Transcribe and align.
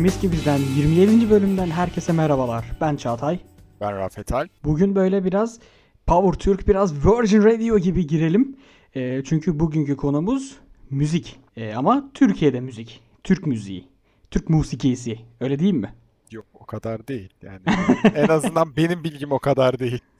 Kimiz 0.00 0.20
ki 0.20 0.32
bizden 0.32 0.58
27. 0.76 1.30
bölümden 1.30 1.70
herkese 1.70 2.12
merhabalar. 2.12 2.64
Ben 2.80 2.96
Çağatay. 2.96 3.38
Ben 3.80 3.96
Rafet 3.96 4.32
Al. 4.32 4.46
Bugün 4.64 4.94
böyle 4.94 5.24
biraz 5.24 5.58
Power 6.06 6.38
Türk, 6.38 6.68
biraz 6.68 7.06
Virgin 7.06 7.42
Radio 7.42 7.78
gibi 7.78 8.06
girelim. 8.06 8.56
E, 8.94 9.24
çünkü 9.24 9.60
bugünkü 9.60 9.96
konumuz 9.96 10.56
müzik. 10.90 11.38
E, 11.56 11.74
ama 11.74 12.10
Türkiye'de 12.14 12.60
müzik. 12.60 13.00
Türk 13.24 13.46
müziği. 13.46 13.88
Türk 14.30 14.48
musikisi. 14.48 15.18
Öyle 15.40 15.58
değil 15.58 15.74
mi? 15.74 15.94
Yok 16.30 16.46
o 16.54 16.66
kadar 16.66 17.08
değil 17.08 17.30
yani. 17.42 17.60
en 18.14 18.28
azından 18.28 18.76
benim 18.76 19.04
bilgim 19.04 19.32
o 19.32 19.38
kadar 19.38 19.78
değil. 19.78 20.00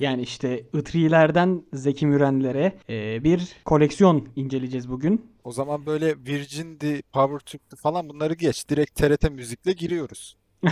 Yani 0.00 0.22
işte 0.22 0.60
Itri'lerden 0.74 1.62
Zeki 1.72 2.06
Mürenlere 2.06 2.78
e, 2.88 3.24
bir 3.24 3.56
koleksiyon 3.64 4.28
inceleyeceğiz 4.36 4.90
bugün. 4.90 5.30
O 5.44 5.52
zaman 5.52 5.86
böyle 5.86 6.16
Virgin'di, 6.26 7.02
Power 7.12 7.38
Türk'tü 7.38 7.76
falan 7.76 8.08
bunları 8.08 8.34
geç. 8.34 8.68
Direkt 8.68 8.94
TRT 8.94 9.30
müzikle 9.30 9.72
giriyoruz. 9.72 10.36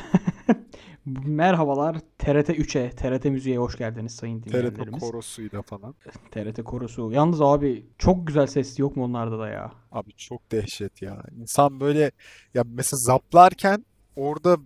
Merhabalar 1.27 1.97
TRT 2.19 2.49
3'e, 2.49 2.91
TRT 2.91 3.24
Müziğe 3.24 3.59
hoş 3.59 3.77
geldiniz 3.79 4.15
sayın 4.15 4.41
TRT 4.41 4.49
dinleyenlerimiz. 4.49 5.01
korosuyla 5.01 5.63
falan. 5.63 5.95
TRT 6.30 6.65
Korosu. 6.65 7.13
Yalnız 7.13 7.43
abi 7.43 7.87
çok 7.99 8.27
güzel 8.27 8.47
ses 8.47 8.79
yok 8.79 8.97
mu 8.97 9.05
onlarda 9.05 9.38
da 9.38 9.49
ya? 9.49 9.73
Abi 9.93 10.13
çok 10.13 10.52
dehşet 10.52 11.02
ya. 11.02 11.23
İnsan 11.41 11.80
böyle 11.80 12.10
ya 12.55 12.65
mesela 12.66 12.99
zaplarken 12.99 13.85
orada 14.16 14.57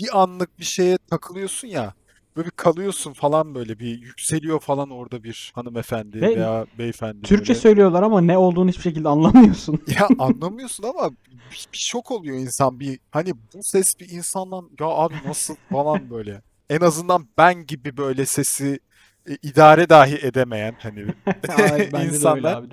bir 0.00 0.22
anlık 0.22 0.58
bir 0.58 0.64
şeye 0.64 0.98
takılıyorsun 1.10 1.68
ya. 1.68 1.94
Böyle 2.36 2.46
bir 2.46 2.52
kalıyorsun 2.52 3.12
falan 3.12 3.54
böyle 3.54 3.78
bir 3.78 3.98
yükseliyor 4.00 4.60
falan 4.60 4.90
orada 4.90 5.22
bir 5.24 5.52
hanımefendi 5.54 6.20
Ve 6.20 6.36
veya 6.36 6.66
beyefendi 6.78 7.22
Türkçe 7.22 7.48
böyle. 7.52 7.60
söylüyorlar 7.60 8.02
ama 8.02 8.20
ne 8.20 8.38
olduğunu 8.38 8.68
hiçbir 8.68 8.82
şekilde 8.82 9.08
anlamıyorsun. 9.08 9.82
Ya 9.98 10.08
anlamıyorsun 10.18 10.84
ama 10.84 11.10
bir, 11.50 11.66
bir 11.72 11.78
şok 11.78 12.10
oluyor 12.10 12.36
insan 12.36 12.80
bir 12.80 12.98
hani 13.10 13.32
bu 13.34 13.62
ses 13.62 14.00
bir 14.00 14.08
insandan 14.10 14.70
ya 14.80 14.86
abi 14.86 15.14
nasıl 15.26 15.54
falan 15.72 16.10
böyle. 16.10 16.42
En 16.70 16.80
azından 16.80 17.28
ben 17.38 17.66
gibi 17.66 17.96
böyle 17.96 18.26
sesi 18.26 18.80
e, 19.28 19.36
idare 19.42 19.88
dahi 19.88 20.16
edemeyen 20.26 20.76
hani 20.78 21.06
Ay, 21.72 22.06
insanlar 22.06 22.64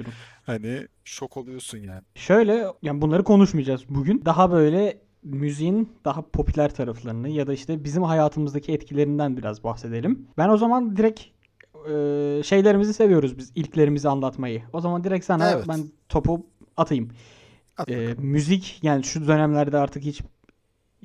hani 0.45 0.87
şok 1.03 1.37
oluyorsun 1.37 1.77
yani. 1.77 2.01
Şöyle 2.15 2.65
yani 2.81 3.01
bunları 3.01 3.23
konuşmayacağız 3.23 3.81
bugün. 3.89 4.21
Daha 4.25 4.51
böyle 4.51 5.01
müziğin 5.23 5.89
daha 6.05 6.21
popüler 6.21 6.73
taraflarını 6.73 7.29
ya 7.29 7.47
da 7.47 7.53
işte 7.53 7.83
bizim 7.83 8.03
hayatımızdaki 8.03 8.71
etkilerinden 8.71 9.37
biraz 9.37 9.63
bahsedelim. 9.63 10.27
Ben 10.37 10.49
o 10.49 10.57
zaman 10.57 10.97
direkt 10.97 11.21
e, 11.89 12.43
şeylerimizi 12.43 12.93
seviyoruz 12.93 13.37
biz 13.37 13.51
ilklerimizi 13.55 14.09
anlatmayı. 14.09 14.61
O 14.73 14.81
zaman 14.81 15.03
direkt 15.03 15.25
sana 15.25 15.51
Evet. 15.51 15.65
ben 15.67 15.79
topu 16.09 16.45
atayım. 16.77 17.09
At 17.77 17.89
E, 17.91 18.15
müzik 18.17 18.79
yani 18.83 19.03
şu 19.03 19.27
dönemlerde 19.27 19.77
artık 19.77 20.03
hiç 20.03 20.21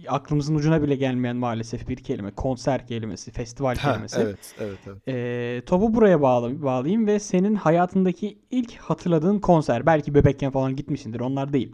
aklımızın 0.08 0.54
ucuna 0.54 0.82
bile 0.82 0.96
gelmeyen 0.96 1.36
maalesef 1.36 1.88
bir 1.88 1.96
kelime. 1.96 2.30
Konser 2.30 2.86
kelimesi, 2.86 3.30
festival 3.30 3.76
Ha, 3.76 3.92
kelimesi. 3.92 4.20
evet 4.20 4.54
evet 4.58 4.78
evet. 4.86 4.98
Ee, 5.08 5.62
topu 5.66 5.94
buraya 5.94 6.20
bağla- 6.22 6.62
bağlayayım 6.62 7.06
ve 7.06 7.20
senin 7.20 7.54
hayatındaki 7.54 8.38
ilk 8.50 8.76
hatırladığın 8.76 9.38
konser, 9.38 9.86
belki 9.86 10.14
bebekken 10.14 10.50
falan 10.50 10.76
gitmişsindir, 10.76 11.20
onlar 11.20 11.52
değil. 11.52 11.72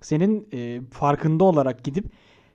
Senin 0.00 0.48
e, 0.52 0.80
farkında 0.90 1.44
olarak 1.44 1.84
gidip 1.84 2.06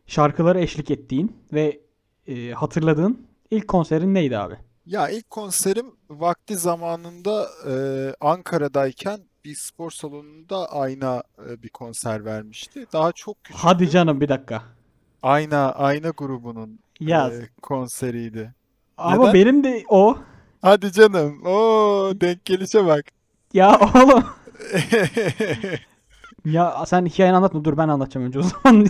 şarkılara 0.08 0.60
eşlik 0.60 0.92
ettiğin 0.92 1.38
ve 1.54 1.80
e, 2.28 2.52
hatırladığın 2.52 3.28
ilk 3.52 3.68
konserin 3.68 4.14
neydi 4.14 4.38
abi? 4.38 4.56
Ya 4.86 5.10
ilk 5.10 5.30
konserim 5.30 5.86
vakti 6.10 6.56
zamanında 6.58 7.48
e, 7.70 7.74
Ankara'dayken 8.22 9.20
bir 9.46 9.56
spor 9.56 9.92
salonunda 9.92 10.72
Ayna 10.72 11.24
e, 11.50 11.64
bir 11.64 11.70
konser 11.70 12.26
vermişti. 12.26 12.86
Daha 12.94 13.12
çok 13.12 13.38
Hadi 13.54 13.78
küçüktüm. 13.78 14.00
canım 14.00 14.22
bir 14.22 14.30
dakika. 14.30 14.64
Ayna 15.24 15.72
Ayna 15.72 16.10
grubunun 16.10 16.80
Ya 17.00 17.28
e, 17.28 17.50
konseriydi. 17.62 18.54
ama 18.98 19.18
Neden? 19.22 19.34
benim 19.34 19.64
de 19.64 19.84
o. 19.90 20.18
Hadi 20.62 20.92
canım. 20.92 21.46
Oo 21.46 22.12
denk 22.22 22.46
gelişe 22.46 22.86
bak. 22.86 23.06
Ya 23.54 23.80
oğlum. 23.96 24.24
Ya 26.46 26.86
sen 26.86 27.06
hikayeni 27.06 27.36
anlatma 27.36 27.66
dur 27.66 27.78
ben 27.78 27.88
anlatacağım 27.88 28.28
önce 28.28 28.40
o 28.40 28.42
zaman. 28.64 28.88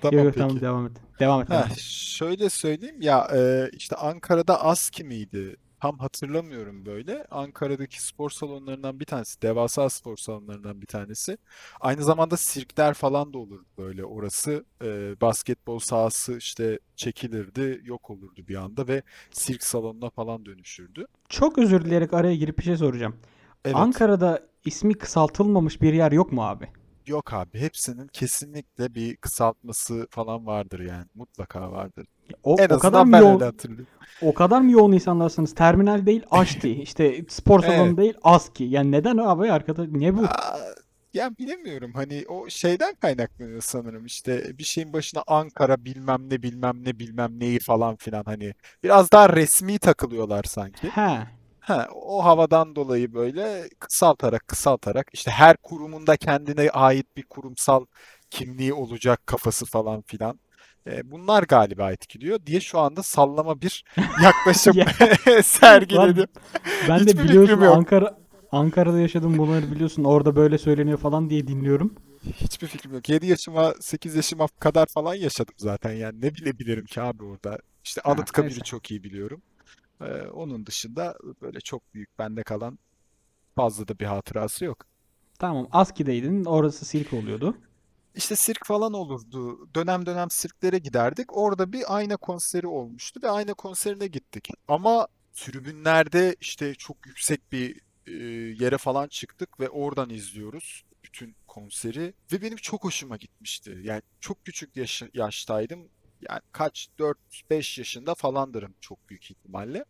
Tamam 0.00 0.24
yok 0.24 0.34
tamam 0.34 0.48
peki. 0.50 0.60
devam 0.60 0.86
et. 0.86 0.92
Devam 1.20 1.42
et. 1.42 1.50
Ha, 1.50 1.68
şöyle 1.78 2.50
söyleyeyim 2.50 3.00
ya 3.00 3.28
e, 3.34 3.70
işte 3.72 3.96
Ankara'da 3.96 4.64
ASKİ 4.64 5.04
miydi? 5.04 5.56
Tam 5.80 5.98
hatırlamıyorum 5.98 6.86
böyle. 6.86 7.26
Ankara'daki 7.30 8.02
spor 8.02 8.30
salonlarından 8.30 9.00
bir 9.00 9.04
tanesi. 9.04 9.42
Devasa 9.42 9.90
spor 9.90 10.16
salonlarından 10.16 10.82
bir 10.82 10.86
tanesi. 10.86 11.38
Aynı 11.80 12.02
zamanda 12.04 12.36
sirkler 12.36 12.94
falan 12.94 13.32
da 13.32 13.38
olur 13.38 13.60
böyle 13.78 14.04
orası. 14.04 14.64
E, 14.84 15.20
basketbol 15.20 15.78
sahası 15.78 16.36
işte 16.36 16.78
çekilirdi, 16.96 17.80
yok 17.84 18.10
olurdu 18.10 18.44
bir 18.48 18.56
anda 18.56 18.88
ve 18.88 19.02
sirk 19.30 19.64
salonuna 19.64 20.10
falan 20.10 20.46
dönüşürdü. 20.46 21.06
Çok 21.28 21.58
özür 21.58 21.84
dileyerek 21.84 22.14
araya 22.14 22.36
girip 22.36 22.58
bir 22.58 22.64
şey 22.64 22.76
soracağım. 22.76 23.16
Evet. 23.64 23.76
Ankara'da 23.76 24.42
ismi 24.64 24.94
kısaltılmamış 24.94 25.82
bir 25.82 25.94
yer 25.94 26.12
yok 26.12 26.32
mu 26.32 26.42
abi? 26.46 26.68
Yok 27.06 27.32
abi 27.32 27.58
hepsinin 27.58 28.08
kesinlikle 28.08 28.94
bir 28.94 29.16
kısaltması 29.16 30.06
falan 30.10 30.46
vardır 30.46 30.80
yani. 30.80 31.04
Mutlaka 31.14 31.72
vardır. 31.72 32.06
O, 32.42 32.56
En 32.58 32.68
o 32.68 32.78
kadar 32.78 33.04
mı 33.04 33.16
yoğun, 33.16 33.56
o 34.22 34.34
kadar 34.34 34.60
mı 34.60 34.70
yoğun 34.70 34.92
insanlarsınız? 34.92 35.54
Terminal 35.54 36.06
değil, 36.06 36.22
AŞTİ. 36.30 36.70
İşte 36.82 37.24
spor 37.28 37.60
salonu 37.60 37.86
Evet. 37.86 37.98
değil, 37.98 38.14
ASKİ. 38.22 38.64
Yani 38.64 38.92
neden 38.92 39.16
abi 39.16 39.52
arkada? 39.52 39.84
Ne 39.84 40.16
bu? 40.16 40.24
Aa, 40.24 40.58
ya 41.14 41.38
bilemiyorum 41.38 41.92
hani 41.94 42.24
o 42.28 42.48
şeyden 42.48 42.94
kaynaklanıyor 42.94 43.60
sanırım 43.60 44.06
işte 44.06 44.58
bir 44.58 44.64
şeyin 44.64 44.92
başına 44.92 45.22
Ankara 45.26 45.84
bilmem 45.84 46.30
ne 46.30 46.42
bilmem 46.42 46.84
ne 46.84 46.98
bilmem 46.98 47.40
neyi 47.40 47.58
falan 47.58 47.96
filan 47.96 48.24
hani 48.24 48.54
biraz 48.84 49.12
daha 49.12 49.36
resmi 49.36 49.78
takılıyorlar 49.78 50.42
sanki. 50.42 50.88
He. 50.88 51.18
Ha, 51.64 51.88
o 51.94 52.24
havadan 52.24 52.76
dolayı 52.76 53.14
böyle 53.14 53.68
kısaltarak 53.80 54.48
kısaltarak 54.48 55.06
işte 55.12 55.30
her 55.30 55.56
kurumun 55.56 56.06
da 56.06 56.16
kendine 56.16 56.70
ait 56.70 57.16
bir 57.16 57.22
kurumsal 57.22 57.84
kimliği 58.30 58.72
olacak 58.74 59.26
kafası 59.26 59.66
falan 59.66 60.02
filan. 60.02 60.40
E, 60.86 61.10
bunlar 61.10 61.42
galiba 61.42 61.92
etkiliyor 61.92 62.46
diye 62.46 62.60
şu 62.60 62.78
anda 62.78 63.02
sallama 63.02 63.60
bir 63.60 63.84
yaklaşım 64.22 64.76
Ya, 64.76 64.86
sergiledim. 65.42 66.26
ben 66.88 67.06
de 67.06 67.18
biliyorsun. 67.18 67.60
Ankara 67.60 68.18
Ankara'da 68.52 68.98
yaşadım 69.00 69.38
bunları 69.38 69.70
biliyorsun. 69.72 70.04
Orada 70.04 70.36
böyle 70.36 70.58
söyleniyor 70.58 70.98
falan 70.98 71.30
diye 71.30 71.46
dinliyorum. 71.48 71.94
Hiçbir 72.40 72.66
fikrim 72.66 72.94
yok. 72.94 73.08
7 73.08 73.26
yaşıma 73.26 73.74
8 73.80 74.14
yaşıma 74.14 74.46
kadar 74.60 74.86
falan 74.86 75.14
yaşadım 75.14 75.54
zaten 75.58 75.92
yani 75.92 76.20
ne 76.20 76.34
bilebilirim 76.34 76.84
ki 76.86 77.02
abi 77.02 77.24
orada. 77.24 77.58
İşte 77.84 78.00
Anıtkabir'i 78.04 78.48
neyse. 78.50 78.60
çok 78.64 78.90
iyi 78.90 79.02
biliyorum. 79.04 79.42
Ee, 80.06 80.28
onun 80.28 80.66
dışında 80.66 81.16
böyle 81.42 81.60
çok 81.60 81.94
büyük 81.94 82.18
bende 82.18 82.42
kalan 82.42 82.78
fazla 83.56 83.88
da 83.88 83.98
bir 83.98 84.04
hatırası 84.04 84.64
yok. 84.64 84.86
Tamam, 85.38 85.68
ASKİ'deydin. 85.72 86.44
Orası 86.44 86.84
sirk 86.84 87.12
oluyordu. 87.12 87.56
İşte 88.14 88.36
sirk 88.36 88.66
falan 88.66 88.92
olurdu. 88.92 89.68
Dönem 89.74 90.06
dönem 90.06 90.30
sirklere 90.30 90.78
giderdik. 90.78 91.36
Orada 91.36 91.72
bir 91.72 91.96
ayna 91.96 92.16
konseri 92.16 92.66
olmuştu 92.66 93.20
ve 93.22 93.30
ayna 93.30 93.54
konserine 93.54 94.06
gittik. 94.06 94.48
Ama 94.68 95.06
tribünlerde 95.34 96.36
işte 96.40 96.74
çok 96.74 97.06
yüksek 97.06 97.52
bir 97.52 97.80
e, 98.06 98.12
yere 98.64 98.78
falan 98.78 99.08
çıktık 99.08 99.60
ve 99.60 99.68
oradan 99.68 100.10
izliyoruz 100.10 100.84
bütün 101.04 101.36
konseri. 101.46 102.14
Ve 102.32 102.42
benim 102.42 102.56
çok 102.56 102.84
hoşuma 102.84 103.16
gitmişti. 103.16 103.78
Yani 103.82 104.02
çok 104.20 104.44
küçük 104.44 104.76
yaş- 104.76 105.02
yaştaydım. 105.14 105.88
Yani 106.30 106.40
kaç 106.52 106.88
4-5 106.98 107.78
yaşında 107.78 108.14
falandırım 108.14 108.74
çok 108.80 109.08
büyük 109.08 109.30
ihtimalle. 109.30 109.84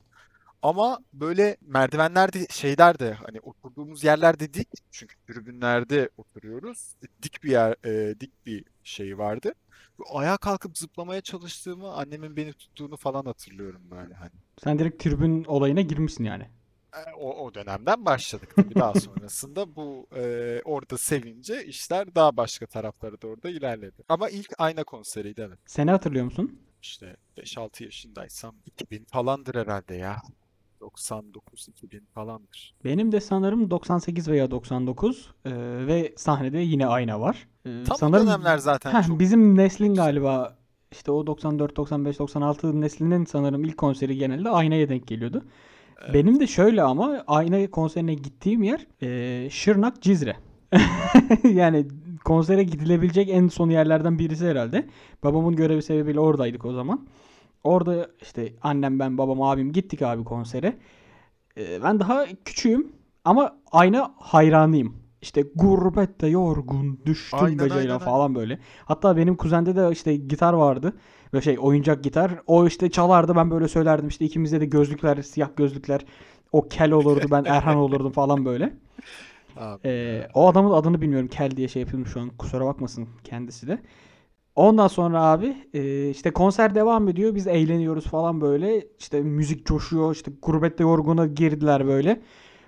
Ama 0.64 0.98
böyle 1.12 1.56
merdivenlerde 1.60 2.46
şeyler 2.50 2.98
de 2.98 3.12
hani 3.12 3.40
oturduğumuz 3.40 4.04
yerlerde 4.04 4.54
dik 4.54 4.68
çünkü 4.90 5.16
tribünlerde 5.26 6.08
oturuyoruz. 6.16 6.94
Dik 7.22 7.42
bir 7.44 7.50
yer, 7.50 7.76
e, 7.86 8.20
dik 8.20 8.46
bir 8.46 8.64
şey 8.84 9.18
vardı. 9.18 9.52
Ayağa 10.12 10.36
kalkıp 10.36 10.78
zıplamaya 10.78 11.20
çalıştığımı, 11.20 11.92
annemin 11.92 12.36
beni 12.36 12.52
tuttuğunu 12.52 12.96
falan 12.96 13.24
hatırlıyorum 13.24 13.82
böyle 13.90 14.14
hani. 14.14 14.30
Sen 14.64 14.78
direkt 14.78 15.02
tribün 15.02 15.44
olayına 15.44 15.80
girmişsin 15.80 16.24
yani. 16.24 16.42
E, 16.94 17.12
O, 17.18 17.44
o 17.44 17.54
dönemden 17.54 18.04
başladık 18.04 18.52
tabii 18.56 18.74
daha 18.74 18.94
sonrasında 19.00 19.76
bu 19.76 20.06
e, 20.16 20.60
orada 20.64 20.98
sevince 20.98 21.64
işler 21.64 22.14
daha 22.14 22.36
başka 22.36 22.66
taraflara 22.66 23.20
doğru 23.22 23.42
da 23.42 23.50
ilerledi. 23.50 24.02
Ama 24.08 24.28
ilk 24.28 24.52
ayna 24.58 24.84
konseriydi 24.84 25.40
evet. 25.48 25.58
Seni 25.66 25.90
hatırlıyor 25.90 26.24
musun? 26.24 26.60
İşte 26.82 27.16
5-6 27.36 27.84
yaşındaysam 27.84 28.54
2000 28.66 29.04
falandır 29.04 29.54
herhalde 29.54 29.94
ya. 29.94 30.16
99-2000 30.84 32.00
falandır. 32.14 32.74
Benim 32.84 33.12
de 33.12 33.20
sanırım 33.20 33.70
98 33.70 34.28
veya 34.28 34.50
99 34.50 35.30
Ee, 35.44 35.50
ve 35.86 36.14
sahnede 36.16 36.58
yine 36.58 36.86
ayna 36.86 37.20
var. 37.20 37.48
Ee, 37.66 37.84
Tam 37.84 37.96
sanırım 37.96 38.26
dönemler 38.26 38.58
zaten 38.58 38.92
heh, 38.92 39.06
çok 39.06 39.18
bizim 39.20 39.56
neslin 39.56 39.94
galiba 39.94 40.56
işte 40.92 41.12
o 41.12 41.26
94, 41.26 41.76
95, 41.76 42.18
96 42.18 42.80
neslinin 42.80 43.24
sanırım 43.24 43.64
ilk 43.64 43.78
konseri 43.78 44.16
genelde 44.16 44.50
aynaya 44.50 44.88
denk 44.88 45.06
geliyordu. 45.06 45.44
Evet. 46.02 46.14
Benim 46.14 46.40
de 46.40 46.46
şöyle 46.46 46.82
ama 46.82 47.24
ayna 47.26 47.70
konserine 47.70 48.14
gittiğim 48.14 48.62
yer 48.62 48.86
e, 49.02 49.50
Şırnak 49.50 50.02
Cizre. 50.02 50.36
Yani 51.44 51.86
konsere 52.24 52.62
gidilebilecek 52.62 53.28
en 53.28 53.48
son 53.48 53.70
yerlerden 53.70 54.18
birisi 54.18 54.46
herhalde. 54.46 54.86
Babamın 55.24 55.56
görevi 55.56 55.82
sebebiyle 55.82 56.20
oradaydık 56.20 56.64
o 56.64 56.72
zaman. 56.72 57.06
Orada 57.64 58.10
işte 58.22 58.52
annem 58.62 58.98
ben 58.98 59.18
babam 59.18 59.42
abim 59.42 59.72
gittik 59.72 60.02
abi 60.02 60.24
konsere. 60.24 60.76
Ee, 61.58 61.82
ben 61.82 62.00
daha 62.00 62.26
küçüğüm 62.44 62.92
ama 63.24 63.56
ayna 63.72 64.14
hayranıyım. 64.18 65.04
İşte 65.22 65.44
gurbette 65.54 66.26
yorgun 66.26 67.00
düştüm 67.06 67.38
Aynen, 67.42 67.98
falan 67.98 68.34
böyle. 68.34 68.58
Hatta 68.84 69.16
benim 69.16 69.36
kuzende 69.36 69.76
de 69.76 69.92
işte 69.92 70.16
gitar 70.16 70.52
vardı. 70.52 70.92
Böyle 71.32 71.44
şey 71.44 71.56
oyuncak 71.60 72.04
gitar. 72.04 72.30
O 72.46 72.66
işte 72.66 72.90
çalardı 72.90 73.36
ben 73.36 73.50
böyle 73.50 73.68
söylerdim. 73.68 74.08
İşte 74.08 74.24
ikimizde 74.24 74.60
de 74.60 74.66
gözlükler, 74.66 75.22
siyah 75.22 75.48
gözlükler. 75.56 76.04
O 76.52 76.68
kel 76.68 76.92
olurdu 76.92 77.26
ben 77.30 77.44
Erhan 77.44 77.76
olurdum 77.76 78.12
falan 78.12 78.44
böyle. 78.44 78.74
Abi, 79.56 79.80
Ee, 79.84 80.28
o 80.34 80.48
adamın 80.48 80.70
adını 80.70 81.00
bilmiyorum. 81.00 81.28
Kel 81.28 81.50
diye 81.50 81.68
şey 81.68 81.80
yapıyorum 81.80 82.06
şu 82.06 82.20
an. 82.20 82.28
Kusura 82.28 82.66
bakmasın 82.66 83.08
kendisi 83.24 83.66
de. 83.68 83.78
Ondan 84.56 84.88
sonra 84.88 85.22
abi 85.22 85.56
e, 85.74 86.10
işte 86.10 86.30
konser 86.30 86.74
devam 86.74 87.08
ediyor. 87.08 87.34
Biz 87.34 87.46
eğleniyoruz 87.46 88.04
falan 88.04 88.40
böyle. 88.40 88.86
İşte 88.98 89.22
müzik 89.22 89.66
coşuyor. 89.66 90.14
İşte 90.14 90.32
gurbette 90.42 90.82
yorguna 90.82 91.26
girdiler 91.26 91.86
böyle. 91.86 92.20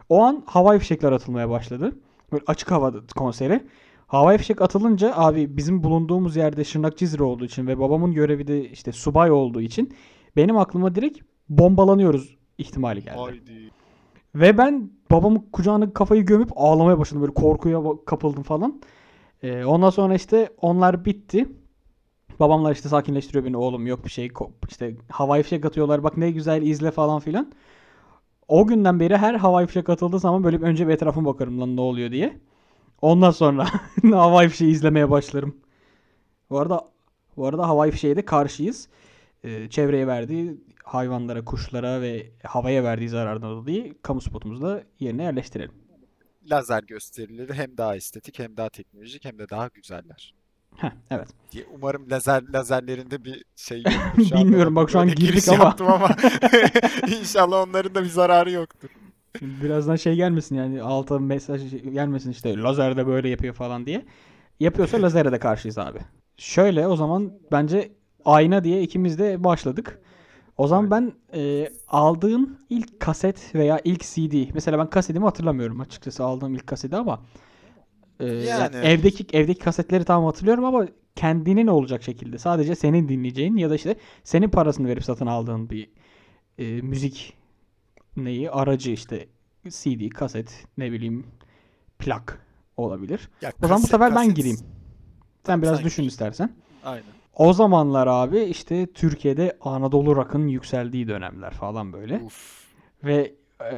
O 0.08 0.22
an 0.22 0.42
havai 0.46 0.78
fişekler 0.78 1.12
atılmaya 1.12 1.50
başladı. 1.50 1.92
Böyle 2.32 2.44
açık 2.46 2.70
havada 2.70 2.98
konseri. 3.16 3.66
Havai 4.06 4.38
fişek 4.38 4.62
atılınca 4.62 5.12
abi 5.16 5.56
bizim 5.56 5.82
bulunduğumuz 5.82 6.36
yerde 6.36 6.64
Şırnak 6.64 6.98
Cizre 6.98 7.24
olduğu 7.24 7.44
için 7.44 7.66
ve 7.66 7.78
babamın 7.78 8.12
görevi 8.12 8.46
de 8.46 8.70
işte 8.70 8.92
subay 8.92 9.30
olduğu 9.30 9.60
için 9.60 9.94
benim 10.36 10.56
aklıma 10.56 10.94
direkt 10.94 11.18
bombalanıyoruz 11.48 12.36
ihtimali 12.58 13.02
geldi. 13.02 13.16
haydi. 13.18 13.70
Ve 14.34 14.58
ben 14.58 14.90
babamın 15.10 15.48
kucağına 15.52 15.92
kafayı 15.92 16.26
gömüp 16.26 16.50
ağlamaya 16.56 16.98
başladım. 16.98 17.22
Böyle 17.22 17.34
korkuya 17.34 17.82
kapıldım 18.06 18.42
falan. 18.42 18.80
Ee, 19.42 19.64
ondan 19.64 19.90
sonra 19.90 20.14
işte 20.14 20.50
onlar 20.60 21.04
bitti. 21.04 21.46
Babamlar 22.40 22.72
işte 22.72 22.88
sakinleştiriyor 22.88 23.44
beni. 23.44 23.56
Oğlum 23.56 23.86
yok 23.86 24.04
bir 24.04 24.10
şey. 24.10 24.30
İşte 24.68 24.96
havai 25.10 25.42
fişek 25.42 25.64
atıyorlar. 25.64 26.02
Bak 26.04 26.16
ne 26.16 26.30
güzel 26.30 26.62
izle 26.62 26.90
falan 26.90 27.20
filan. 27.20 27.52
O 28.48 28.66
günden 28.66 29.00
beri 29.00 29.16
her 29.16 29.34
havai 29.34 29.66
fişek 29.66 29.88
atıldığı 29.88 30.18
zaman 30.18 30.44
böyle 30.44 30.56
önce 30.56 30.88
bir 30.88 30.92
etrafıma 30.92 31.34
bakarım 31.34 31.60
lan 31.60 31.76
ne 31.76 31.80
oluyor 31.80 32.10
diye. 32.10 32.40
Ondan 33.02 33.30
sonra 33.30 33.66
havai 34.12 34.48
fişeği 34.48 34.72
izlemeye 34.72 35.10
başlarım. 35.10 35.56
Bu 36.50 36.58
arada 36.58 36.84
bu 37.36 37.46
arada 37.46 37.68
havai 37.68 37.90
fişeğe 37.90 38.16
de 38.16 38.24
karşıyız. 38.24 38.88
Ee, 39.44 39.70
çevreye 39.70 40.06
verdiği 40.06 40.60
hayvanlara, 40.84 41.44
kuşlara 41.44 42.00
ve 42.00 42.30
havaya 42.42 42.84
verdiği 42.84 43.08
zarardan 43.08 43.50
dolayı 43.50 43.94
kamu 44.02 44.20
spotumuzu 44.20 44.62
da 44.62 44.84
yerine 45.00 45.22
yerleştirelim. 45.22 45.72
Lazer 46.50 46.82
gösterileri 46.82 47.52
hem 47.54 47.76
daha 47.78 47.96
estetik 47.96 48.38
hem 48.38 48.56
daha 48.56 48.68
teknolojik 48.68 49.24
hem 49.24 49.38
de 49.38 49.48
daha 49.48 49.68
güzeller. 49.68 50.35
Heh, 50.76 50.90
evet. 51.10 51.28
diye. 51.52 51.64
Umarım 51.74 52.10
lazer 52.10 52.42
lazerlerinde 52.52 53.24
bir 53.24 53.44
şey 53.56 53.78
yoktur. 53.82 54.24
Şu 54.28 54.34
Bilmiyorum, 54.34 54.76
bak 54.76 54.90
şu 54.90 54.98
an 54.98 55.08
girdik 55.08 55.48
ama. 55.48 55.64
yaptım 55.64 55.86
ama 55.86 56.08
inşallah 57.20 57.68
onların 57.68 57.94
da 57.94 58.02
bir 58.02 58.08
zararı 58.08 58.50
yoktur. 58.50 58.88
Şimdi 59.38 59.64
birazdan 59.64 59.96
şey 59.96 60.14
gelmesin 60.14 60.56
yani 60.56 60.82
alta 60.82 61.18
mesaj 61.18 61.62
gelmesin 61.92 62.30
işte 62.30 62.56
lazer 62.56 62.96
de 62.96 63.06
böyle 63.06 63.28
yapıyor 63.28 63.54
falan 63.54 63.86
diye. 63.86 64.04
Yapıyorsa 64.60 65.02
lazere 65.02 65.32
de 65.32 65.38
karşıyız 65.38 65.78
abi. 65.78 65.98
Şöyle 66.36 66.86
o 66.86 66.96
zaman 66.96 67.32
bence 67.52 67.92
ayna 68.24 68.64
diye 68.64 68.82
ikimiz 68.82 69.18
de 69.18 69.44
başladık. 69.44 69.98
O 70.58 70.66
zaman 70.66 70.90
ben 70.90 71.12
e, 71.34 71.70
aldığım 71.88 72.58
ilk 72.70 73.00
kaset 73.00 73.54
veya 73.54 73.80
ilk 73.84 74.02
CD. 74.02 74.50
Mesela 74.54 74.78
ben 74.78 74.90
kasetimi 74.90 75.24
hatırlamıyorum 75.24 75.80
açıkçası 75.80 76.24
aldığım 76.24 76.54
ilk 76.54 76.66
kaseti 76.66 76.96
ama 76.96 77.20
e, 78.20 78.26
Yani. 78.26 78.76
evdeki 78.76 79.26
evdeki 79.36 79.60
kasetleri 79.60 80.04
tamam 80.04 80.24
hatırlıyorum 80.26 80.64
ama 80.64 80.86
kendinin 81.16 81.66
olacak 81.66 82.02
şekilde 82.02 82.38
sadece 82.38 82.74
senin 82.74 83.08
dinleyeceğin 83.08 83.56
ya 83.56 83.70
da 83.70 83.74
işte 83.74 83.96
senin 84.24 84.48
parasını 84.48 84.88
verip 84.88 85.04
satın 85.04 85.26
aldığın 85.26 85.70
bir 85.70 85.90
e, 86.58 86.64
müzik 86.82 87.32
neyi 88.16 88.50
aracı 88.50 88.90
işte 88.90 89.26
CD, 89.68 90.08
kaset, 90.08 90.64
ne 90.78 90.92
bileyim 90.92 91.26
plak 91.98 92.40
olabilir. 92.76 93.28
Ya 93.42 93.52
O 93.62 93.66
zaman 93.66 93.78
bu 93.78 93.82
kaset- 93.82 93.90
sefer 93.90 94.10
ben 94.10 94.16
kaset- 94.16 94.36
gireyim. 94.36 94.56
Sen 94.56 94.66
Tamam, 95.44 95.62
biraz 95.62 95.76
sen 95.76 95.84
düşün 95.86 96.02
gir. 96.02 96.08
istersen. 96.10 96.50
Aynen. 96.84 97.04
O 97.34 97.52
zamanlar 97.52 98.06
abi 98.06 98.40
işte 98.40 98.86
Türkiye'de 98.86 99.56
Anadolu 99.60 100.16
rock'ın 100.16 100.46
yükseldiği 100.48 101.08
dönemler 101.08 101.50
falan 101.50 101.92
böyle. 101.92 102.20
Uf. 102.24 102.66
Ve 103.04 103.34
e, 103.72 103.76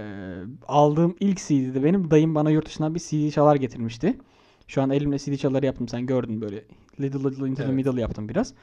aldığım 0.68 1.16
ilk 1.20 1.38
CD'de 1.38 1.84
benim 1.84 2.10
dayım 2.10 2.34
bana 2.34 2.50
yurt 2.50 2.66
dışından 2.66 2.94
bir 2.94 3.00
CD 3.00 3.30
çalar 3.30 3.56
getirmişti. 3.56 4.18
Şu 4.68 4.82
an 4.82 4.90
elimle 4.90 5.18
CD 5.18 5.36
çaları 5.36 5.66
yaptım 5.66 5.88
sen 5.88 6.06
gördün 6.06 6.40
böyle. 6.40 6.64
Little 7.00 7.30
Little 7.30 7.48
Into 7.48 7.62
the 7.62 7.64
Evet. 7.64 7.74
Middle 7.74 8.00
yaptım 8.00 8.28
biraz. 8.28 8.54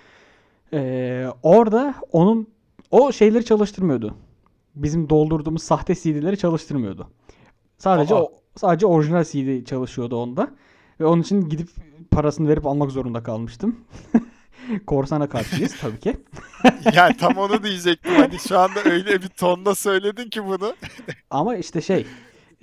E, 0.73 1.27
orada 1.43 1.95
onun 2.11 2.47
o 2.91 3.11
şeyleri 3.11 3.45
çalıştırmıyordu. 3.45 4.15
Bizim 4.75 5.09
doldurduğumuz 5.09 5.63
sahte 5.63 5.95
CD'leri 5.95 6.37
çalıştırmıyordu. 6.37 7.07
Sadece 7.77 8.15
Aa. 8.15 8.21
o 8.21 8.31
sadece 8.55 8.85
orijinal 8.85 9.23
CD 9.23 9.65
çalışıyordu 9.65 10.15
onda. 10.17 10.51
Ve 10.99 11.05
onun 11.05 11.21
için 11.21 11.49
gidip 11.49 11.69
parasını 12.11 12.49
verip 12.49 12.65
almak 12.65 12.91
zorunda 12.91 13.23
kalmıştım. 13.23 13.79
Korsana 14.87 15.29
karşıyız 15.29 15.75
tabii 15.81 15.99
ki. 15.99 16.17
Yani 16.93 17.17
tam 17.17 17.37
onu 17.37 17.63
diyecektim. 17.63 18.11
Hani 18.15 18.39
şu 18.39 18.59
anda 18.59 18.79
öyle 18.85 19.21
bir 19.21 19.27
tonda 19.27 19.75
söyledin 19.75 20.29
ki 20.29 20.45
bunu. 20.45 20.75
Ama 21.29 21.55
işte 21.55 21.81
şey 21.81 22.05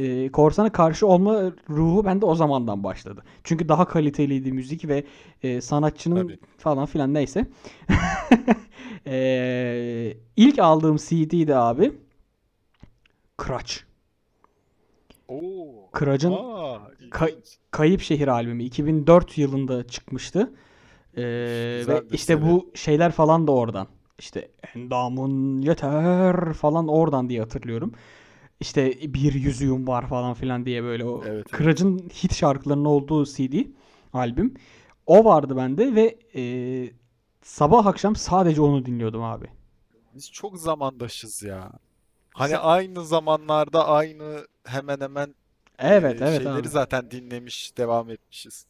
e, 0.02 0.32
korsana 0.32 0.72
karşı 0.72 1.06
olma 1.06 1.52
ruhu 1.70 2.04
bende 2.04 2.26
o 2.26 2.34
zamandan 2.34 2.84
başladı. 2.84 3.25
Çünkü 3.44 3.69
daha 3.69 3.84
kaliteliydi 3.84 4.52
müzik 4.52 4.88
ve 4.88 5.04
e, 5.43 5.60
sanatçının 5.60 6.22
Tabii. 6.22 6.38
falan 6.58 6.87
filan 6.87 7.14
neyse. 7.14 7.46
e, 9.06 10.16
ilk 10.37 10.58
aldığım 10.58 10.96
CD'di 10.96 11.56
abi. 11.56 11.93
Oo. 15.28 15.90
Kıraç'ın 15.93 16.34
Ka-. 17.10 17.31
Kayıp 17.70 18.00
Şehir 18.00 18.28
albümü 18.28 18.62
2004 18.62 19.38
yılında 19.38 19.87
çıkmıştı. 19.87 20.52
E, 21.16 21.22
ve 21.88 22.02
işte 22.12 22.34
seri. 22.34 22.43
bu 22.43 22.70
şeyler 22.75 23.12
falan 23.12 23.46
da 23.46 23.52
oradan. 23.52 23.87
İşte 24.19 24.50
endamın 24.75 25.62
yeter 25.62 26.52
falan 26.52 26.88
oradan 26.88 27.28
diye 27.28 27.40
hatırlıyorum. 27.40 27.92
İşte 28.62 29.14
bir 29.14 29.35
yüzüğüm 29.35 29.87
var 29.88 30.09
falan 30.09 30.35
filan 30.35 30.66
diye 30.66 30.83
böyle 30.83 31.04
o 31.04 31.21
Evet, 31.25 31.33
evet. 31.33 31.50
Kıraç'ın 31.50 31.99
hit 31.99 32.35
şarkılarının 32.35 32.85
olduğu 32.85 33.25
CD 33.26 33.54
albüm. 34.12 34.54
O 35.07 35.25
vardı 35.25 35.57
bende 35.57 35.95
ve 35.95 36.19
e, 36.35 36.42
sabah 37.42 37.87
akşam 37.87 38.16
sadece 38.16 38.61
onu 38.61 38.87
dinliyordum 38.87 39.23
abi. 39.23 39.47
Biz 40.14 40.31
çok 40.33 40.59
zamandaşız 40.59 41.42
ya. 41.42 41.73
Hani 42.35 42.50
Sen- 42.50 42.61
aynı 42.62 43.04
zamanlarda 43.04 43.88
aynı 43.88 44.47
hemen 44.64 45.00
hemen 45.00 45.35
Evet 45.78 46.23
e, 46.23 46.25
evet 46.25 46.38
şeyleri 46.38 46.59
abi. 46.59 46.69
zaten 46.69 47.11
dinlemiş, 47.11 47.76
devam 47.76 48.11
etmişiz. 48.11 48.66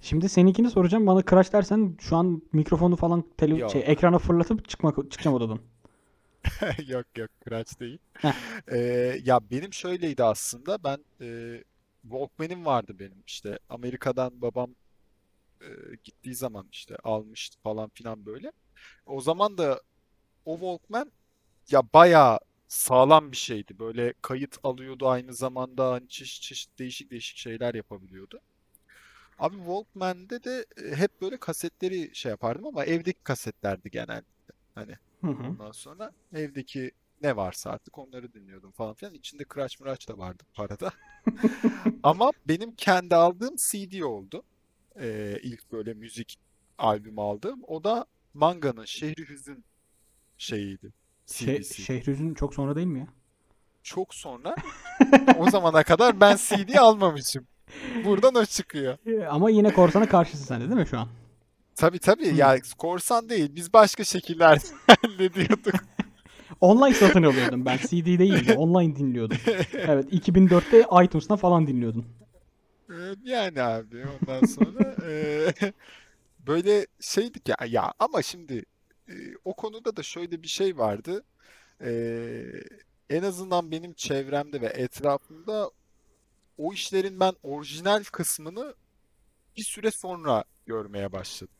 Şimdi 0.00 0.28
seninkini 0.28 0.70
soracağım. 0.70 1.06
Bana 1.06 1.22
Kıraç 1.22 1.52
dersen 1.52 1.96
şu 2.00 2.16
an 2.16 2.42
mikrofonu 2.52 2.96
falan 2.96 3.24
tele 3.36 3.56
Yok. 3.56 3.70
şey, 3.70 3.82
ekrana 3.86 4.18
fırlatıp 4.18 4.68
çıkmak 4.68 5.10
çıkacağım 5.10 5.36
odadan. 5.36 5.58
Yok 6.86 7.06
yok 7.16 7.30
Kıraç 7.44 7.80
değil. 7.80 7.98
Ee, 8.68 8.78
ya 9.24 9.40
benim 9.50 9.72
şöyleydi 9.72 10.24
aslında 10.24 10.84
ben 10.84 11.04
e, 11.20 11.58
Walkman'im 12.02 12.64
vardı 12.66 12.98
benim 12.98 13.22
işte 13.26 13.58
Amerika'dan 13.68 14.42
babam 14.42 14.74
e, 15.60 15.66
gittiği 16.04 16.34
zaman 16.34 16.68
işte 16.72 16.96
almıştı 17.04 17.58
falan 17.62 17.90
filan 17.94 18.26
böyle. 18.26 18.52
O 19.06 19.20
zaman 19.20 19.58
da 19.58 19.82
o 20.46 20.54
Walkman 20.54 21.12
ya 21.70 21.82
bayağı 21.94 22.38
sağlam 22.68 23.32
bir 23.32 23.36
şeydi. 23.36 23.78
Böyle 23.78 24.14
kayıt 24.22 24.58
alıyordu 24.64 25.08
aynı 25.08 25.34
zamanda 25.34 25.92
hani 25.92 26.08
çeşit 26.08 26.42
çeşit 26.42 26.78
değişik 26.78 27.10
değişik 27.10 27.36
şeyler 27.36 27.74
yapabiliyordu. 27.74 28.40
Abi 29.38 29.56
Walkman'de 29.56 30.44
de 30.44 30.66
hep 30.96 31.20
böyle 31.20 31.36
kasetleri 31.36 32.14
şey 32.14 32.30
yapardım 32.30 32.66
ama 32.66 32.84
evdeki 32.84 33.22
kasetlerdi 33.24 33.90
genelde. 33.90 34.24
Hani 34.74 34.94
Hı 35.24 35.30
hı. 35.30 35.48
Ondan 35.50 35.72
sonra 35.72 36.12
evdeki 36.32 36.90
ne 37.22 37.36
varsa 37.36 37.70
artık 37.70 37.98
onları 37.98 38.32
dinliyordum 38.32 38.70
falan 38.70 38.94
filan. 38.94 39.14
İçinde 39.14 39.44
Kıraç 39.44 39.80
Mıraç 39.80 40.08
da 40.08 40.18
vardı 40.18 40.42
parada. 40.54 40.90
Ama 42.02 42.30
benim 42.48 42.74
kendi 42.74 43.14
aldığım 43.14 43.56
CD 43.56 44.02
oldu. 44.02 44.42
Ee, 45.00 45.38
ilk 45.42 45.72
böyle 45.72 45.94
müzik 45.94 46.38
albüm 46.78 47.18
aldığım. 47.18 47.60
O 47.66 47.84
da 47.84 48.06
Manga'nın 48.34 48.84
Şehri 48.84 49.28
Hüzün 49.28 49.64
şeyiydi. 50.38 50.92
Şey, 51.26 51.62
CD'si. 51.62 51.82
Şehrüzün 51.82 52.34
çok 52.34 52.54
sonra 52.54 52.76
değil 52.76 52.86
mi 52.86 52.98
ya? 52.98 53.06
Çok 53.82 54.14
sonra 54.14 54.56
o 55.38 55.50
zamana 55.50 55.82
kadar 55.82 56.20
ben 56.20 56.36
CD 56.36 56.74
almamışım. 56.78 57.46
Buradan 58.04 58.34
o 58.34 58.44
çıkıyor. 58.44 58.98
Ama 59.28 59.50
yine 59.50 59.72
korsana 59.72 60.08
karşısın 60.08 60.44
sen 60.44 60.60
de 60.60 60.68
değil 60.68 60.80
mi 60.80 60.86
şu 60.86 60.98
an? 60.98 61.08
Tabii 61.76 61.98
tabii 61.98 62.32
Hı. 62.32 62.36
ya 62.36 62.58
korsan 62.78 63.28
değil. 63.28 63.50
Biz 63.54 63.72
başka 63.72 64.04
şekiller 64.04 64.58
hallediyorduk. 64.86 65.74
Online 66.60 66.94
satın 66.94 67.22
alıyordum 67.22 67.64
ben. 67.64 67.76
CD 67.76 68.18
değil 68.18 68.48
de 68.48 68.54
online 68.54 68.96
dinliyordum. 68.96 69.36
Evet 69.72 70.12
2004'te 70.12 71.04
iTunes'tan 71.04 71.36
falan 71.36 71.66
dinliyordum. 71.66 72.06
yani 73.24 73.62
abi 73.62 74.04
ondan 74.20 74.46
sonra 74.46 74.96
e, 75.08 75.46
böyle 76.46 76.86
şeydik 77.00 77.48
ya 77.48 77.56
ya 77.66 77.92
ama 77.98 78.22
şimdi 78.22 78.64
e, 79.08 79.14
o 79.44 79.54
konuda 79.54 79.96
da 79.96 80.02
şöyle 80.02 80.42
bir 80.42 80.48
şey 80.48 80.78
vardı. 80.78 81.24
E, 81.80 81.90
en 83.10 83.22
azından 83.22 83.70
benim 83.70 83.92
çevremde 83.92 84.60
ve 84.60 84.66
etrafımda 84.66 85.70
o 86.58 86.72
işlerin 86.72 87.20
ben 87.20 87.32
orijinal 87.42 88.04
kısmını 88.12 88.74
bir 89.56 89.62
süre 89.62 89.90
sonra 89.90 90.44
görmeye 90.66 91.12
başladım. 91.12 91.54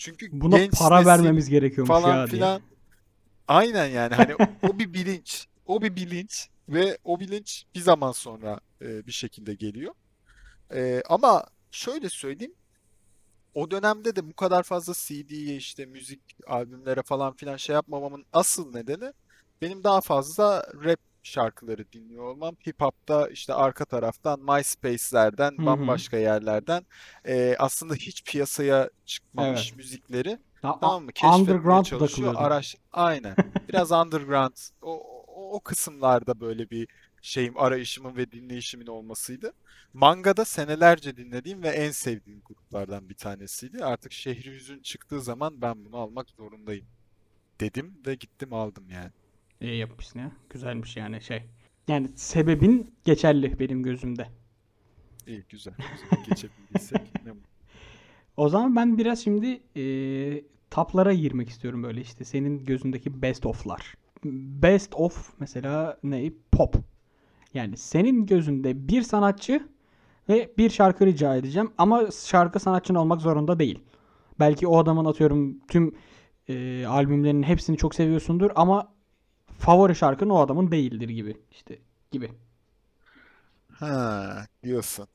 Çünkü 0.00 0.28
Buna 0.32 0.58
genç 0.58 0.78
para 0.78 1.06
vermemiz 1.06 1.48
gerekiyormuş 1.48 1.88
falan 1.88 2.16
ya 2.16 2.26
diye. 2.26 2.26
filan 2.26 2.62
aynen 3.48 3.86
yani 3.86 4.14
hani 4.14 4.34
o 4.62 4.78
bir 4.78 4.94
bilinç 4.94 5.46
o 5.66 5.82
bir 5.82 5.96
bilinç 5.96 6.48
ve 6.68 6.98
o 7.04 7.20
bilinç 7.20 7.64
bir 7.74 7.80
zaman 7.80 8.12
sonra 8.12 8.60
e, 8.82 9.06
bir 9.06 9.12
şekilde 9.12 9.54
geliyor. 9.54 9.94
E, 10.74 11.02
ama 11.08 11.44
şöyle 11.70 12.08
söyleyeyim 12.08 12.54
o 13.54 13.70
dönemde 13.70 14.16
de 14.16 14.30
bu 14.30 14.34
kadar 14.34 14.62
fazla 14.62 14.92
CD'ye 14.96 15.56
işte 15.56 15.86
müzik 15.86 16.20
albümlere 16.46 17.02
falan 17.02 17.36
filan 17.36 17.56
şey 17.56 17.74
yapmamamın 17.74 18.24
asıl 18.32 18.72
nedeni 18.74 19.12
benim 19.62 19.84
daha 19.84 20.00
fazla 20.00 20.66
rap 20.84 21.00
şarkıları 21.22 21.92
dinliyor 21.92 22.24
olmam. 22.24 22.56
Hip 22.68 22.80
hop'ta 22.80 23.28
işte 23.28 23.54
arka 23.54 23.84
taraftan 23.84 24.40
MySpace'lerden 24.40 25.58
Hı 25.58 25.62
hı. 25.62 25.66
bambaşka 25.66 26.16
yerlerden 26.16 26.86
e, 27.24 27.56
aslında 27.58 27.94
hiç 27.94 28.24
piyasaya 28.24 28.90
çıkmamış 29.04 29.72
Evet. 29.72 29.76
müzikleri 29.76 30.38
Ya, 30.62 30.78
tamam 30.80 31.04
mı? 31.04 31.12
Keşfetmeye 31.12 31.36
underground 31.42 31.84
çalışıyor. 31.84 32.34
Araş 32.36 32.76
aynen. 32.92 33.38
Biraz 33.68 33.92
underground. 33.92 34.56
O, 34.82 34.92
o, 35.26 35.56
o 35.56 35.60
kısımlarda 35.60 36.40
böyle 36.40 36.70
bir 36.70 36.88
şeyim 37.22 37.58
arayışımın 37.58 38.16
ve 38.16 38.32
dinleyişimin 38.32 38.86
olmasıydı. 38.86 39.52
Manga'da 39.92 40.44
senelerce 40.44 41.16
dinlediğim 41.16 41.62
ve 41.62 41.68
en 41.68 41.90
sevdiğim 41.90 42.42
gruplardan 42.44 43.08
bir 43.08 43.14
tanesiydi. 43.14 43.84
Artık 43.84 44.12
Şehri 44.12 44.50
Hüzün 44.54 44.80
çıktığı 44.82 45.20
zaman 45.20 45.60
ben 45.62 45.84
bunu 45.84 45.96
almak 45.96 46.30
zorundayım 46.30 46.86
dedim 47.60 48.02
ve 48.06 48.14
gittim 48.14 48.52
aldım 48.52 48.90
yani. 48.90 49.12
İyi 49.60 49.76
yapmışsın 49.76 50.18
ya. 50.20 50.32
Güzelmiş 50.50 50.96
yani 50.96 51.22
şey. 51.22 51.42
Yani 51.88 52.08
sebebin 52.14 52.94
geçerli 53.04 53.58
benim 53.58 53.82
gözümde. 53.82 54.28
İyi 55.26 55.44
güzel. 55.48 55.74
güzel. 55.76 56.24
Geçebildiysek 56.28 57.00
ne. 57.26 57.32
O 58.36 58.48
zaman 58.48 58.76
ben 58.76 58.98
biraz 58.98 59.24
şimdi 59.24 59.60
eee 59.74 60.44
taplara 60.70 61.14
girmek 61.14 61.48
istiyorum 61.48 61.82
böyle 61.82 62.00
işte 62.00 62.24
senin 62.24 62.64
gözündeki 62.64 63.22
best 63.22 63.46
of'lar. 63.46 63.94
Best 64.24 64.94
of 64.94 65.32
mesela 65.40 65.98
ne? 66.02 66.32
Pop. 66.52 66.76
Yani 67.54 67.76
senin 67.76 68.26
gözünde 68.26 68.88
bir 68.88 69.02
sanatçı 69.02 69.68
ve 70.28 70.50
bir 70.58 70.70
şarkı 70.70 71.06
rica 71.06 71.36
edeceğim 71.36 71.70
ama 71.78 72.10
şarkı 72.24 72.60
sanatçının 72.60 72.98
olmak 72.98 73.20
zorunda 73.20 73.58
değil. 73.58 73.78
Belki 74.40 74.66
o 74.66 74.78
adamın 74.78 75.04
atıyorum 75.04 75.58
tüm 75.68 75.94
eee 76.48 76.86
albümlerinin 76.86 77.42
hepsini 77.42 77.76
çok 77.76 77.94
seviyorsundur 77.94 78.50
ama 78.54 78.92
favori 79.60 79.94
şarkın 79.94 80.28
o 80.30 80.38
adamın 80.38 80.70
değildir 80.70 81.08
gibi 81.08 81.36
işte 81.50 81.78
gibi. 82.10 82.30
Ha 83.72 84.46
diyorsun. 84.62 85.06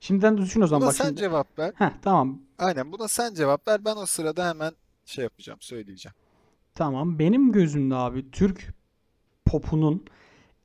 Şimdiden 0.00 0.38
düşün 0.38 0.60
o 0.60 0.66
zaman 0.66 0.80
Buna 0.80 0.88
bak 0.88 0.96
sen 0.96 1.04
şimdi. 1.04 1.20
cevap 1.20 1.58
ver. 1.58 1.72
Heh, 1.76 1.90
tamam. 2.02 2.38
Aynen 2.58 2.92
buna 2.92 3.08
sen 3.08 3.34
cevap 3.34 3.68
ver. 3.68 3.84
Ben 3.84 3.96
o 3.96 4.06
sırada 4.06 4.48
hemen 4.48 4.72
şey 5.04 5.24
yapacağım, 5.24 5.58
söyleyeceğim. 5.62 6.14
Tamam. 6.74 7.18
Benim 7.18 7.52
gözümde 7.52 7.94
abi 7.94 8.30
Türk 8.30 8.74
popunun 9.44 10.04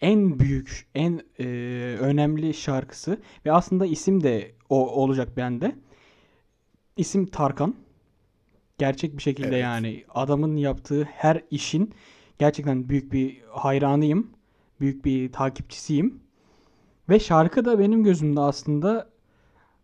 en 0.02 0.40
büyük, 0.40 0.88
en 0.96 1.22
e, 1.40 1.46
önemli 2.00 2.54
şarkısı 2.54 3.22
ve 3.46 3.52
aslında 3.52 3.86
isim 3.86 4.24
de 4.24 4.52
o 4.70 4.90
olacak 4.96 5.38
bende. 5.38 5.76
İsim 6.98 7.26
Tarkan. 7.26 7.76
Gerçek 8.78 9.18
bir 9.18 9.22
şekilde 9.22 9.48
Evet. 9.48 9.64
yani 9.64 10.06
adamın 10.10 10.56
yaptığı 10.58 11.04
her 11.04 11.42
işin 11.52 11.94
gerçekten 12.42 12.90
büyük 12.90 13.14
bir 13.14 13.42
hayranıyım. 13.50 14.30
Büyük 14.80 15.06
bir 15.06 15.32
takipçisiyim. 15.32 16.20
Ve 17.10 17.20
şarkı 17.20 17.66
da 17.66 17.80
benim 17.80 18.04
gözümde 18.04 18.40
aslında 18.40 19.10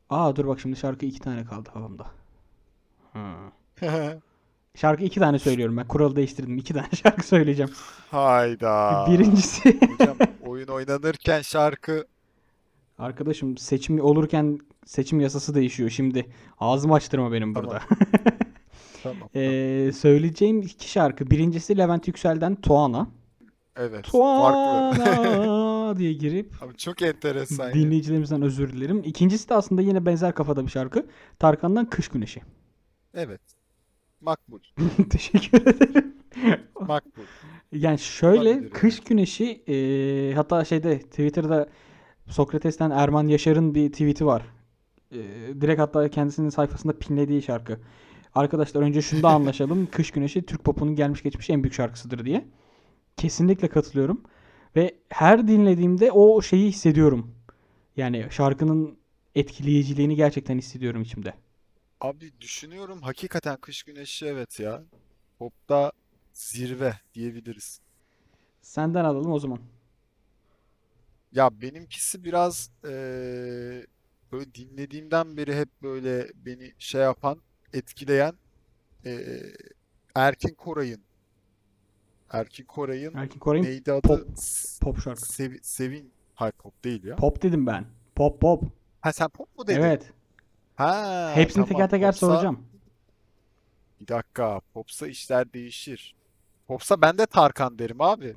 Aa 0.09 0.35
dur 0.35 0.47
bak 0.47 0.59
şimdi 0.59 0.75
şarkı 0.75 1.05
iki 1.05 1.19
tane 1.19 1.45
kaldı 1.45 1.69
kafamda. 1.73 2.05
Hı. 3.13 3.19
Şarkı 4.75 5.03
iki 5.03 5.19
tane 5.19 5.39
söylüyorum 5.39 5.77
ben. 5.77 5.87
Kuralı 5.87 6.15
değiştirdim. 6.15 6.57
İki 6.57 6.73
tane 6.73 6.87
şarkı 7.03 7.27
söyleyeceğim. 7.27 7.71
Hayda. 8.11 9.05
Birincisi 9.09 9.79
Hocam 9.97 10.17
oyun 10.45 10.67
oynanırken 10.67 11.41
şarkı 11.41 12.07
arkadaşım 12.97 13.57
seçim 13.57 13.99
olurken 14.01 14.59
seçim 14.85 15.19
yasası 15.19 15.55
değişiyor. 15.55 15.89
Şimdi 15.89 16.25
ağzımı 16.59 16.93
açtırma 16.93 17.31
benim 17.31 17.53
Tamam. 17.53 17.69
burada. 17.71 17.83
Tamam. 19.03 19.29
Ee, 19.35 19.91
söyleyeceğim 19.95 20.61
iki 20.61 20.89
şarkı. 20.89 21.31
Birincisi 21.31 21.77
Levent 21.77 22.07
Yüksel'den 22.07 22.55
Tuana. 22.55 23.07
Evet. 23.75 24.07
Farklı. 24.07 25.03
Tuana 25.03 25.97
diye 25.97 26.13
girip 26.13 26.63
Abi 26.63 26.77
çok 26.77 27.01
enteresan. 27.01 27.73
dinleyicilerimizden 27.73 28.41
özür 28.41 28.73
dilerim. 28.73 29.01
İkincisi 29.05 29.49
de 29.49 29.53
aslında 29.53 29.81
yine 29.81 30.05
benzer 30.05 30.35
kafada 30.35 30.65
bir 30.65 30.71
şarkı. 30.71 31.05
Tarkan'dan 31.39 31.89
Kış 31.89 32.07
Güneşi. 32.07 32.41
Evet. 33.13 33.41
Makbul. 34.21 34.59
Teşekkür 35.09 35.61
ederim. 35.61 36.13
Makbul. 36.79 37.21
Yani 37.71 37.99
şöyle 37.99 38.51
Olabilir 38.51 38.69
Kış 38.69 38.99
Güneşi 38.99 39.63
e, 39.67 40.33
hatta 40.35 40.65
şeyde 40.65 40.99
Twitter'da 40.99 41.69
Sokrates'ten 42.29 42.91
Erman 42.91 43.27
Yaşar'ın 43.27 43.75
bir 43.75 43.91
tweet'i 43.91 44.25
var. 44.25 44.43
E, 45.11 45.17
direkt 45.61 45.81
hatta 45.81 46.09
kendisinin 46.09 46.49
sayfasında 46.49 46.99
pinlediği 46.99 47.41
şarkı. 47.41 47.79
Arkadaşlar 48.35 48.81
önce 48.81 49.01
şunda 49.01 49.29
anlaşalım. 49.29 49.85
Kış 49.91 50.11
Güneşi 50.11 50.45
Türk 50.45 50.63
popunun 50.63 50.95
gelmiş 50.95 51.23
geçmiş 51.23 51.49
en 51.49 51.63
büyük 51.63 51.73
şarkısıdır 51.73 52.25
diye. 52.25 52.47
Kesinlikle 53.17 53.67
katılıyorum. 53.67 54.23
Ve 54.75 54.95
her 55.09 55.47
dinlediğimde 55.47 56.11
o 56.11 56.41
şeyi 56.41 56.69
hissediyorum. 56.69 57.35
Yani 57.97 58.27
şarkının 58.31 58.97
etkileyiciliğini 59.35 60.15
gerçekten 60.15 60.57
hissediyorum 60.57 61.01
içimde. 61.01 61.33
Abi 62.01 62.31
düşünüyorum 62.41 63.01
hakikaten 63.01 63.57
kış 63.57 63.83
güneşi 63.83 64.25
evet 64.25 64.59
ya. 64.59 64.83
Pop'ta 65.39 65.91
zirve 66.33 66.93
diyebiliriz. 67.13 67.81
Senden 68.61 69.05
alalım 69.05 69.31
o 69.31 69.39
zaman. 69.39 69.59
Ya 71.31 71.61
benimkisi 71.61 72.23
biraz 72.23 72.71
eee, 72.83 73.85
böyle 74.31 74.53
dinlediğimden 74.55 75.37
beri 75.37 75.55
hep 75.55 75.69
böyle 75.83 76.27
beni 76.35 76.73
şey 76.79 77.01
yapan, 77.01 77.41
etkileyen 77.77 78.33
eee, 79.05 79.53
Erkin 80.15 80.53
Koray'ın 80.53 81.01
Erkin 82.31 82.65
Koray'ın 82.65 83.13
Erkin 83.13 83.39
Koray'ın 83.39 83.63
neydi 83.65 83.91
adı? 83.91 84.01
pop 84.01 84.27
pop 84.81 85.01
şarkı. 85.01 85.21
Sev- 85.21 85.59
Sevin. 85.61 86.11
Hayır 86.35 86.51
pop 86.53 86.83
değil 86.83 87.03
ya. 87.03 87.15
Pop 87.15 87.41
dedim 87.43 87.67
ben. 87.67 87.85
Pop 88.15 88.41
pop. 88.41 88.63
Ha 89.01 89.13
sen 89.13 89.29
pop 89.29 89.57
mu 89.57 89.67
dedin? 89.67 89.81
Evet. 89.81 90.11
Ha 90.75 91.31
Hepsini 91.35 91.65
tamam. 91.65 91.69
teker 91.69 91.89
teker 91.89 92.11
Popsa 92.11 92.27
soracağım. 92.27 92.65
bir 94.01 94.07
dakika. 94.07 94.61
Popsa 94.73 95.07
işler 95.07 95.53
değişir. 95.53 96.15
Popsa 96.67 97.01
ben 97.01 97.17
de 97.17 97.25
Tarkan 97.25 97.79
derim 97.79 98.01
abi. 98.01 98.35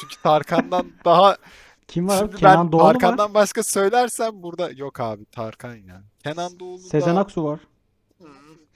Çünkü 0.00 0.22
Tarkan'dan 0.22 0.92
daha 1.04 1.36
Kim 1.88 2.08
var? 2.08 2.18
şimdi 2.18 2.36
Kenan 2.36 2.66
ben 2.66 2.72
Doğulu 2.72 2.84
var. 2.84 2.92
Tarkan'dan 2.92 3.34
başka 3.34 3.62
söylersem 3.62 4.42
burada 4.42 4.70
yok 4.70 5.00
abi 5.00 5.24
Tarkan 5.24 5.74
ya. 5.74 6.02
Kenan 6.24 6.60
Doğulu 6.60 6.78
Sezen 6.78 7.16
Aksu 7.16 7.44
var. 7.44 7.60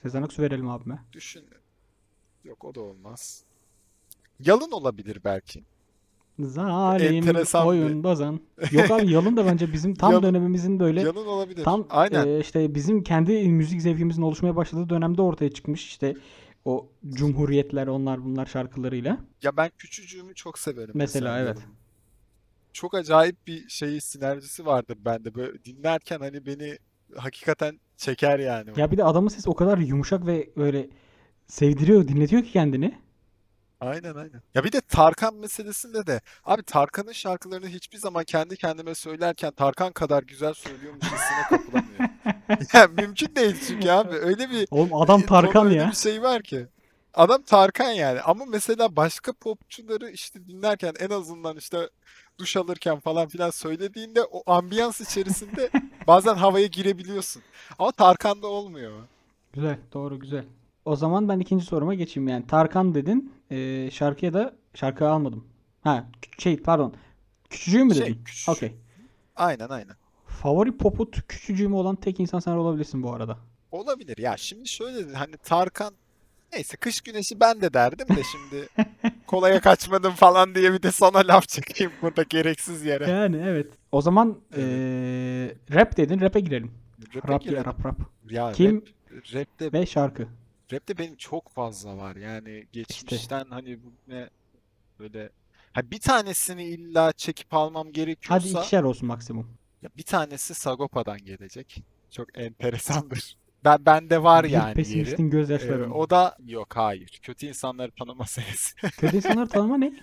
Sezen 0.05 0.21
Aksu 0.21 0.41
verelim 0.41 0.69
abime. 0.69 0.99
düşün. 1.13 1.43
Yok 2.43 2.65
o 2.65 2.75
da 2.75 2.81
olmaz. 2.81 3.43
Yalın 4.39 4.71
olabilir 4.71 5.21
belki. 5.23 5.63
Zalim 6.39 7.13
Enteresan 7.15 7.63
bir- 7.65 7.69
oyun 7.69 8.03
bozan. 8.03 8.39
Yok 8.71 8.91
abi 8.91 9.11
Yalın 9.11 9.37
da 9.37 9.45
bence 9.45 9.73
bizim 9.73 9.95
tam 9.95 10.11
Yalın- 10.11 10.23
dönemimizin 10.23 10.79
böyle 10.79 11.01
Yalın 11.01 11.25
olabilir. 11.27 11.63
tam 11.63 11.87
Aynen. 11.89 12.27
e, 12.27 12.39
işte 12.39 12.75
bizim 12.75 13.03
kendi 13.03 13.49
müzik 13.49 13.81
zevkimizin 13.81 14.21
oluşmaya 14.21 14.55
başladığı 14.55 14.89
dönemde 14.89 15.21
ortaya 15.21 15.51
çıkmış 15.51 15.85
işte 15.87 16.15
o 16.65 16.87
Cumhuriyetler 17.09 17.87
onlar 17.87 18.25
bunlar 18.25 18.45
şarkılarıyla. 18.45 19.17
Ya 19.41 19.57
ben 19.57 19.71
Küçücüğümü 19.77 20.35
çok 20.35 20.59
severim 20.59 20.91
Mesela, 20.93 21.39
evet. 21.39 21.57
Yalın'ın. 21.57 21.75
Çok 22.73 22.93
acayip 22.95 23.47
bir 23.47 23.69
şeyi 23.69 24.01
sinerjisi 24.01 24.65
vardır 24.65 24.97
bende. 25.05 25.35
Böyle 25.35 25.63
dinlerken 25.65 26.19
hani 26.19 26.45
beni 26.45 26.77
hakikaten 27.15 27.79
çeker 27.97 28.39
yani. 28.39 28.69
Ya 28.77 28.91
bir 28.91 28.97
de 28.97 29.03
adamın 29.03 29.29
sesi 29.29 29.49
o 29.49 29.55
kadar 29.55 29.77
yumuşak 29.77 30.25
ve 30.25 30.49
böyle 30.57 30.89
sevdiriyor, 31.47 32.07
dinletiyor 32.07 32.43
ki 32.43 32.51
kendini. 32.51 32.95
Aynen 33.81 34.15
aynen. 34.15 34.41
Ya 34.55 34.63
bir 34.63 34.71
de 34.71 34.81
Tarkan 34.81 35.35
meselesinde 35.35 36.07
de 36.07 36.21
abi 36.45 36.63
Tarkan'ın 36.63 37.11
şarkılarını 37.11 37.67
hiçbir 37.67 37.97
zaman 37.97 38.23
kendi 38.23 38.57
kendime 38.57 38.95
söylerken 38.95 39.51
Tarkan 39.51 39.91
kadar 39.91 40.23
güzel 40.23 40.53
söylüyormuş 40.53 41.03
hissine 41.05 41.43
kapılamıyorum. 41.49 42.05
Ya 42.73 42.87
mümkün 42.87 43.35
değil 43.35 43.55
çünkü 43.67 43.89
abi. 43.89 44.15
Öyle 44.15 44.49
bir 44.49 44.67
Oğlum 44.71 44.93
adam 44.95 45.15
Onun 45.19 45.25
Tarkan 45.27 45.65
öyle 45.65 45.75
ya. 45.75 45.87
bir 45.89 45.95
şey 45.95 46.21
var 46.21 46.41
ki. 46.41 46.67
Adam 47.15 47.41
Tarkan 47.41 47.91
yani. 47.91 48.21
Ama 48.21 48.45
mesela 48.45 48.95
başka 48.95 49.33
popçuları 49.33 50.09
işte 50.09 50.47
dinlerken 50.47 50.93
en 50.99 51.09
azından 51.09 51.57
işte 51.57 51.89
duş 52.39 52.57
alırken 52.57 52.99
falan 52.99 53.27
filan 53.27 53.49
söylediğinde 53.49 54.23
o 54.23 54.53
ambiyans 54.53 55.01
içerisinde 55.01 55.69
bazen 56.07 56.35
havaya 56.35 56.65
girebiliyorsun. 56.67 57.41
Ama 57.79 57.91
Tarkan'da 57.91 58.47
olmuyor. 58.47 58.91
Güzel, 59.53 59.77
doğru 59.93 60.19
güzel. 60.19 60.45
O 60.85 60.95
zaman 60.95 61.29
ben 61.29 61.39
ikinci 61.39 61.65
soruma 61.65 61.93
geçeyim. 61.93 62.27
Yani 62.29 62.47
Tarkan 62.47 62.95
dedin. 62.95 63.33
Ee, 63.51 63.89
şarkıya 63.91 64.33
da 64.33 64.55
şarkı 64.73 65.09
almadım. 65.09 65.47
Ha, 65.83 66.05
şey 66.37 66.57
pardon. 66.61 66.93
Küçücüğü 67.49 67.83
mü 67.83 67.95
Şey, 67.95 68.05
dedin? 68.05 68.23
küçücük. 68.23 68.49
Okey. 68.49 68.75
Aynen 69.35 69.69
aynen. 69.69 69.95
Favori 70.27 70.77
poput 70.77 71.27
küçücüğü 71.27 71.67
mü 71.67 71.75
olan 71.75 71.95
tek 71.95 72.19
insan 72.19 72.39
sen 72.39 72.51
olabilirsin 72.51 73.03
bu 73.03 73.13
arada. 73.13 73.37
Olabilir. 73.71 74.17
Ya 74.17 74.37
şimdi 74.37 74.67
şöyle 74.69 75.13
hani 75.13 75.37
Tarkan 75.37 75.93
neyse 76.53 76.77
kış 76.77 77.01
güneşi 77.01 77.39
ben 77.39 77.61
de 77.61 77.73
derdim 77.73 78.07
de 78.15 78.21
şimdi 78.23 78.67
kolaya 79.27 79.61
kaçmadım 79.61 80.13
falan 80.13 80.55
diye 80.55 80.73
bir 80.73 80.81
de 80.83 80.91
sana 80.91 81.17
laf 81.17 81.47
çekeyim 81.47 81.91
burada 82.01 82.23
gereksiz 82.23 82.85
yere. 82.85 83.09
Yani 83.09 83.41
evet. 83.45 83.67
O 83.91 84.01
zaman 84.01 84.39
Evet. 84.53 84.63
ee, 85.71 85.75
rap 85.75 85.97
dedin. 85.97 86.19
Rap'e 86.21 86.39
girelim. 86.39 86.71
Rap'e 87.15 87.33
Rap 87.33 87.45
ya 87.45 87.51
girelim. 87.51 87.65
rap 87.65 87.85
rap. 87.85 87.97
Ya 88.29 88.51
Kim 88.51 88.85
rap, 89.11 89.33
rapte, 89.33 89.73
ve 89.73 89.85
şarkı. 89.85 90.27
rapte 90.73 90.97
benim 90.97 91.15
çok 91.15 91.49
fazla 91.49 91.97
var. 91.97 92.15
Yani 92.15 92.67
geçmişten 92.71 93.45
hani 93.49 93.83
bu 93.83 93.93
ne 94.07 94.29
böyle 94.99 95.29
ha 95.73 95.91
bir 95.91 95.99
tanesini 95.99 96.63
illa 96.63 97.11
çekip 97.13 97.53
almam 97.53 97.87
Hadi 97.87 97.93
gerekiyorsa 97.93 98.59
ikişer 98.59 98.83
olsun 98.83 99.07
maksimum. 99.07 99.49
ya 99.81 99.89
bir 99.97 100.03
tanesi 100.03 100.53
Sagopa'dan 100.53 101.17
gelecek. 101.17 101.83
Çok 102.11 102.37
enteresandır. 102.39 103.37
Ben 103.65 103.85
bende 103.85 104.23
var 104.23 104.43
yani 104.43 104.73
pesimistin 104.73 105.29
gözyaşları. 105.29 105.83
Ee, 105.83 105.87
o 105.87 106.09
da 106.09 106.37
yok 106.45 106.77
hayır. 106.77 107.19
Kötü 107.21 107.45
insanları 107.45 107.91
tanıma 107.91 108.25
senesi. 108.27 108.75
Kötü 108.75 109.17
insanları 109.17 109.47
tanıma 109.49 109.77
ne? 109.77 109.93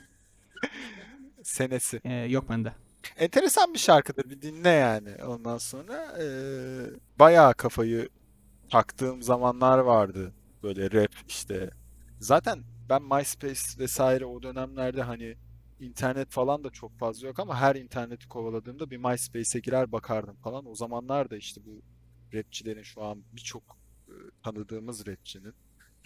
senesi. 1.43 2.01
Ee, 2.05 2.13
yok 2.15 2.49
bende. 2.49 2.73
Enteresan 3.19 3.75
bir 3.75 3.79
şarkıdır. 3.79 4.31
Bir 4.31 4.43
dinle 4.43 4.69
yani. 4.69 5.25
Ondan 5.27 5.59
sonra 5.59 6.19
eee 6.21 6.91
bayağı 7.19 7.55
kafayı 7.55 8.09
taktığım 8.71 9.23
zamanlar 9.23 9.79
vardı. 9.79 10.33
Böyle 10.63 10.91
rap 10.93 11.13
işte. 11.29 11.71
Zaten 12.21 12.63
ben 12.89 13.03
MySpace 13.03 13.61
vesaire 13.79 14.25
o 14.27 14.43
dönemlerde 14.43 15.03
hani 15.03 15.37
internet 15.81 16.31
falan 16.31 16.65
da 16.65 16.71
çok 16.71 16.99
fazla 16.99 17.27
yok 17.27 17.39
ama 17.41 17.61
her 17.61 17.77
interneti 17.77 18.29
kovaladığımda 18.29 18.91
bir 18.91 18.97
MySpace'e 18.97 19.61
girer 19.61 19.93
bakardım 19.93 20.37
falan. 20.37 20.67
O 20.71 20.75
zamanlar 20.75 21.31
da 21.31 21.37
işte 21.37 21.61
bu 21.67 21.83
rapçilerin 22.35 22.83
şu 22.83 23.03
an 23.03 23.23
birçok 23.33 23.63
e, 24.09 24.15
tanıdığımız 24.43 25.07
rapçinin 25.07 25.55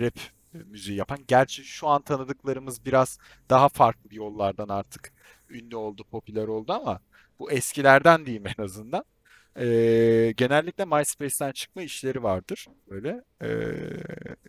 rap 0.00 0.18
e, 0.54 0.58
müziği 0.58 0.98
yapan. 0.98 1.18
Gerçi 1.28 1.64
şu 1.64 1.88
an 1.88 2.02
tanıdıklarımız 2.02 2.84
biraz 2.84 3.18
daha 3.50 3.68
farklı 3.68 4.14
yollardan 4.14 4.68
artık 4.68 5.12
ünlü 5.50 5.76
oldu, 5.76 6.04
popüler 6.10 6.48
oldu 6.48 6.72
ama 6.72 7.00
bu 7.38 7.50
eskilerden 7.50 8.26
diyeyim 8.26 8.44
en 8.58 8.62
azından. 8.62 9.04
Ee, 9.58 10.34
genellikle 10.36 10.84
MySpace'ten 10.84 11.52
çıkma 11.52 11.82
işleri 11.82 12.22
vardır. 12.22 12.66
Böyle 12.90 13.24
ee, 13.42 13.48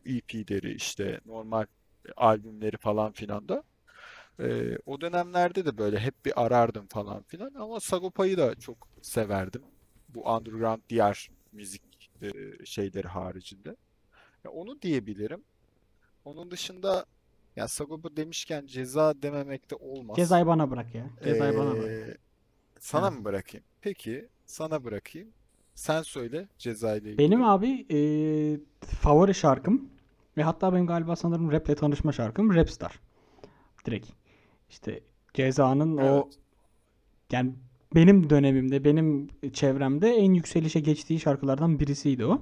EP'leri 0.05 0.73
işte 0.73 1.19
normal 1.25 1.65
albümleri 2.17 2.77
falan 2.77 3.11
filan 3.11 3.49
da. 3.49 3.63
Ee, 4.39 4.77
o 4.85 5.01
dönemlerde 5.01 5.65
de 5.65 5.77
böyle 5.77 5.99
hep 5.99 6.25
bir 6.25 6.45
arardım 6.45 6.87
falan 6.87 7.23
filan 7.23 7.53
ama 7.53 7.79
Sagopa'yı 7.79 8.37
da 8.37 8.55
çok 8.55 8.87
severdim. 9.01 9.61
Bu 10.09 10.35
underground 10.35 10.81
diğer 10.89 11.29
müzik 11.53 12.11
e, 12.21 12.29
şeyleri 12.65 13.07
haricinde. 13.07 13.75
Ya 14.43 14.51
onu 14.51 14.81
diyebilirim. 14.81 15.43
Onun 16.25 16.51
dışında 16.51 17.05
ya 17.55 17.67
Sagopa 17.67 18.15
demişken 18.17 18.65
ceza 18.65 19.21
dememek 19.21 19.71
de 19.71 19.75
olmaz. 19.75 20.15
Cezayı 20.17 20.45
bana 20.45 20.71
bırak 20.71 20.95
ya. 20.95 21.09
Cezayı 21.23 21.57
bana 21.57 21.71
bırak. 21.71 21.89
Ee, 21.89 22.17
sana 22.79 23.05
Ha. 23.05 23.11
mı 23.11 23.25
bırakayım? 23.25 23.65
Peki, 23.81 24.27
sana 24.45 24.83
bırakayım. 24.83 25.29
Sen 25.75 26.01
söyle 26.01 26.47
cezayla 26.57 27.09
ilgili. 27.11 27.17
Benim 27.17 27.43
abi 27.43 27.67
eee, 27.69 28.59
favori 28.81 29.33
şarkım 29.35 29.89
ve 30.37 30.43
hatta 30.43 30.73
benim 30.73 30.87
galiba 30.87 31.15
sanırım 31.15 31.51
raple 31.51 31.75
tanışma 31.75 32.11
şarkım 32.11 32.55
Rapstar. 32.55 32.99
Direkt. 33.85 34.09
İşte 34.69 34.99
Ceza'nın 35.33 35.97
o 35.97 36.01
Evet. 36.23 36.39
yani 37.31 37.53
benim 37.95 38.29
dönemimde, 38.29 38.83
benim 38.83 39.27
çevremde 39.53 40.09
en 40.09 40.33
yükselişe 40.33 40.79
geçtiği 40.79 41.19
şarkılardan 41.19 41.79
birisiydi 41.79 42.25
o. 42.25 42.41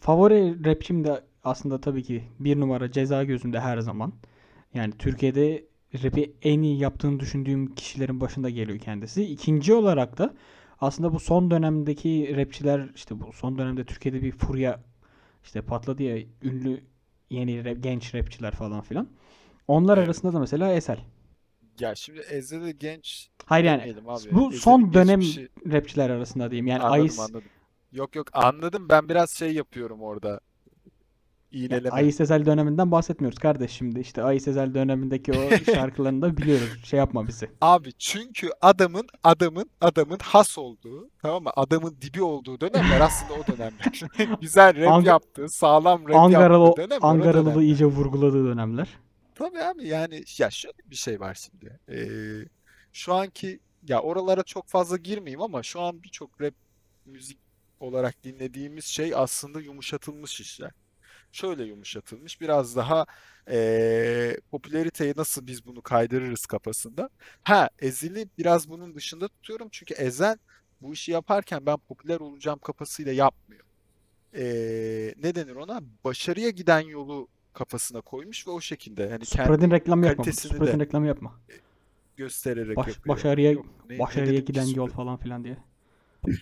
Favori 0.00 0.64
rapçim 0.64 1.04
de 1.04 1.24
aslında 1.44 1.80
tabii 1.80 2.02
ki 2.02 2.24
bir 2.38 2.60
numara 2.60 2.90
Ceza 2.90 3.24
gözümde 3.24 3.60
her 3.60 3.78
zaman. 3.78 4.12
Yani 4.74 4.92
Türkiye'de 4.98 5.64
rap'i 6.04 6.32
en 6.42 6.62
iyi 6.62 6.78
yaptığını 6.78 7.20
düşündüğüm 7.20 7.74
kişilerin 7.74 8.20
başında 8.20 8.50
geliyor 8.50 8.78
kendisi. 8.78 9.24
İkinci 9.24 9.74
olarak 9.74 10.18
da 10.18 10.34
aslında 10.80 11.14
bu 11.14 11.20
son 11.20 11.50
dönemdeki 11.50 12.36
rapçiler 12.36 12.90
işte 12.94 13.20
bu 13.20 13.32
son 13.32 13.58
dönemde 13.58 13.84
Türkiye'de 13.84 14.22
bir 14.22 14.32
furya 14.32 14.80
işte 15.44 15.62
patladı 15.62 16.02
ya 16.02 16.18
ünlü 16.42 16.80
yeni 17.30 17.64
rap, 17.64 17.82
genç 17.82 18.14
rapçiler 18.14 18.52
falan 18.52 18.80
filan. 18.80 19.08
Onlar 19.68 19.98
arasında 19.98 20.32
da 20.32 20.38
mesela 20.40 20.72
Esel. 20.72 20.98
Ya 21.80 21.94
şimdi 21.94 22.20
Ezeli 22.20 22.78
genç 22.78 23.28
Hayır 23.46 23.64
yani 23.64 23.82
abi. 24.06 24.32
bu 24.32 24.48
Ezeli 24.48 24.60
son 24.60 24.92
dönem 24.92 25.20
geçmişi 25.20 25.48
rapçiler 25.72 26.10
arasında 26.10 26.50
diyeyim. 26.50 26.66
Yani 26.66 26.82
anladım 26.82 27.00
Ayis 27.00 27.20
anladım. 27.20 27.42
Yok 27.92 28.16
yok 28.16 28.26
anladım. 28.32 28.88
Ben 28.88 29.08
biraz 29.08 29.30
şey 29.30 29.52
yapıyorum 29.54 30.02
orada. 30.02 30.40
İğneleme. 31.52 31.90
Ayı 31.90 32.12
Sezel 32.12 32.46
döneminden 32.46 32.90
bahsetmiyoruz 32.90 33.38
kardeş 33.38 33.70
şimdi. 33.70 34.00
İşte 34.00 34.22
Ayı 34.22 34.40
Sezel 34.40 34.74
dönemindeki 34.74 35.32
o 35.32 35.72
şarkılarını 35.74 36.22
da 36.22 36.36
biliyoruz. 36.36 36.68
Şey 36.84 36.98
yapma 36.98 37.28
bizi. 37.28 37.50
Abi 37.60 37.92
çünkü 37.98 38.50
adamın 38.60 39.06
adamın 39.24 39.70
adamın 39.80 40.18
has 40.22 40.58
olduğu 40.58 41.10
tamam 41.22 41.42
mı? 41.42 41.50
Adamın 41.56 41.96
dibi 42.02 42.22
olduğu 42.22 42.60
dönemler 42.60 43.00
aslında 43.00 43.32
o 43.40 43.52
dönemler. 43.52 44.00
Güzel 44.40 44.76
rap 44.76 44.92
Ang- 44.92 45.06
yaptığı, 45.06 45.48
sağlam 45.48 46.08
rap 46.08 46.16
Ankaralı 46.16 46.64
yaptığı 46.64 46.82
dönemler 46.82 47.34
dönemler. 47.34 47.60
iyice 47.62 47.84
vurguladığı 47.86 48.46
dönemler. 48.46 48.88
Tabii 49.40 49.62
abi 49.62 49.88
yani 49.88 50.24
ya 50.38 50.50
şöyle 50.50 50.78
bir 50.86 50.96
şey 50.96 51.20
var 51.20 51.34
şimdi. 51.34 51.80
Ee, 51.88 52.48
şu 52.92 53.14
anki 53.14 53.60
ya 53.88 54.00
oralara 54.02 54.42
çok 54.42 54.68
fazla 54.68 54.96
girmeyeyim 54.96 55.42
ama 55.42 55.62
şu 55.62 55.80
an 55.80 56.02
birçok 56.02 56.40
rap 56.40 56.54
müzik 57.06 57.38
olarak 57.80 58.24
dinlediğimiz 58.24 58.84
şey 58.84 59.12
aslında 59.14 59.60
yumuşatılmış 59.60 60.40
işler. 60.40 60.70
Şöyle 61.32 61.64
yumuşatılmış 61.64 62.40
biraz 62.40 62.76
daha 62.76 63.06
ee, 63.50 64.36
popülariteye 64.50 65.14
nasıl 65.16 65.46
biz 65.46 65.66
bunu 65.66 65.82
kaydırırız 65.82 66.46
kafasında. 66.46 67.10
Ha 67.42 67.70
Ezhel'i 67.78 68.28
biraz 68.38 68.68
bunun 68.70 68.94
dışında 68.94 69.28
tutuyorum 69.28 69.68
çünkü 69.72 69.94
Ezhel 69.94 70.38
bu 70.82 70.92
işi 70.92 71.12
yaparken 71.12 71.66
ben 71.66 71.76
popüler 71.78 72.20
olacağım 72.20 72.58
kafasıyla 72.58 73.12
yapmıyor. 73.12 73.64
Ee, 74.34 75.14
ne 75.22 75.34
denir 75.34 75.56
ona? 75.56 75.80
Başarıya 76.04 76.50
giden 76.50 76.80
yolu 76.80 77.28
kafasına 77.52 78.00
koymuş 78.00 78.46
ve 78.46 78.50
o 78.50 78.60
şekilde 78.60 79.18
Supradin 79.24 79.60
kendi 79.60 79.74
reklamı 79.74 80.06
yapma. 80.06 80.24
de 80.24 80.78
reklamı 80.78 81.06
yapma. 81.06 81.40
göstererek 82.16 82.76
Baş, 82.76 82.88
yapıyor. 82.88 83.16
başarıya 83.16 83.52
Yok, 83.52 83.66
ne, 83.88 83.94
ne 83.94 83.98
başarıya 83.98 84.40
ki 84.40 84.44
giden 84.44 84.66
yol 84.66 84.88
falan 84.88 85.16
filan 85.16 85.44
diye. 85.44 85.56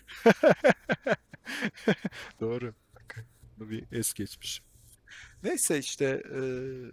Doğru. 2.40 2.74
Bak, 2.94 3.24
Bunu 3.58 3.70
bir 3.70 3.84
es 3.92 4.14
geçmişim. 4.14 4.64
Neyse 5.42 5.78
işte 5.78 6.22
eee, 6.34 6.90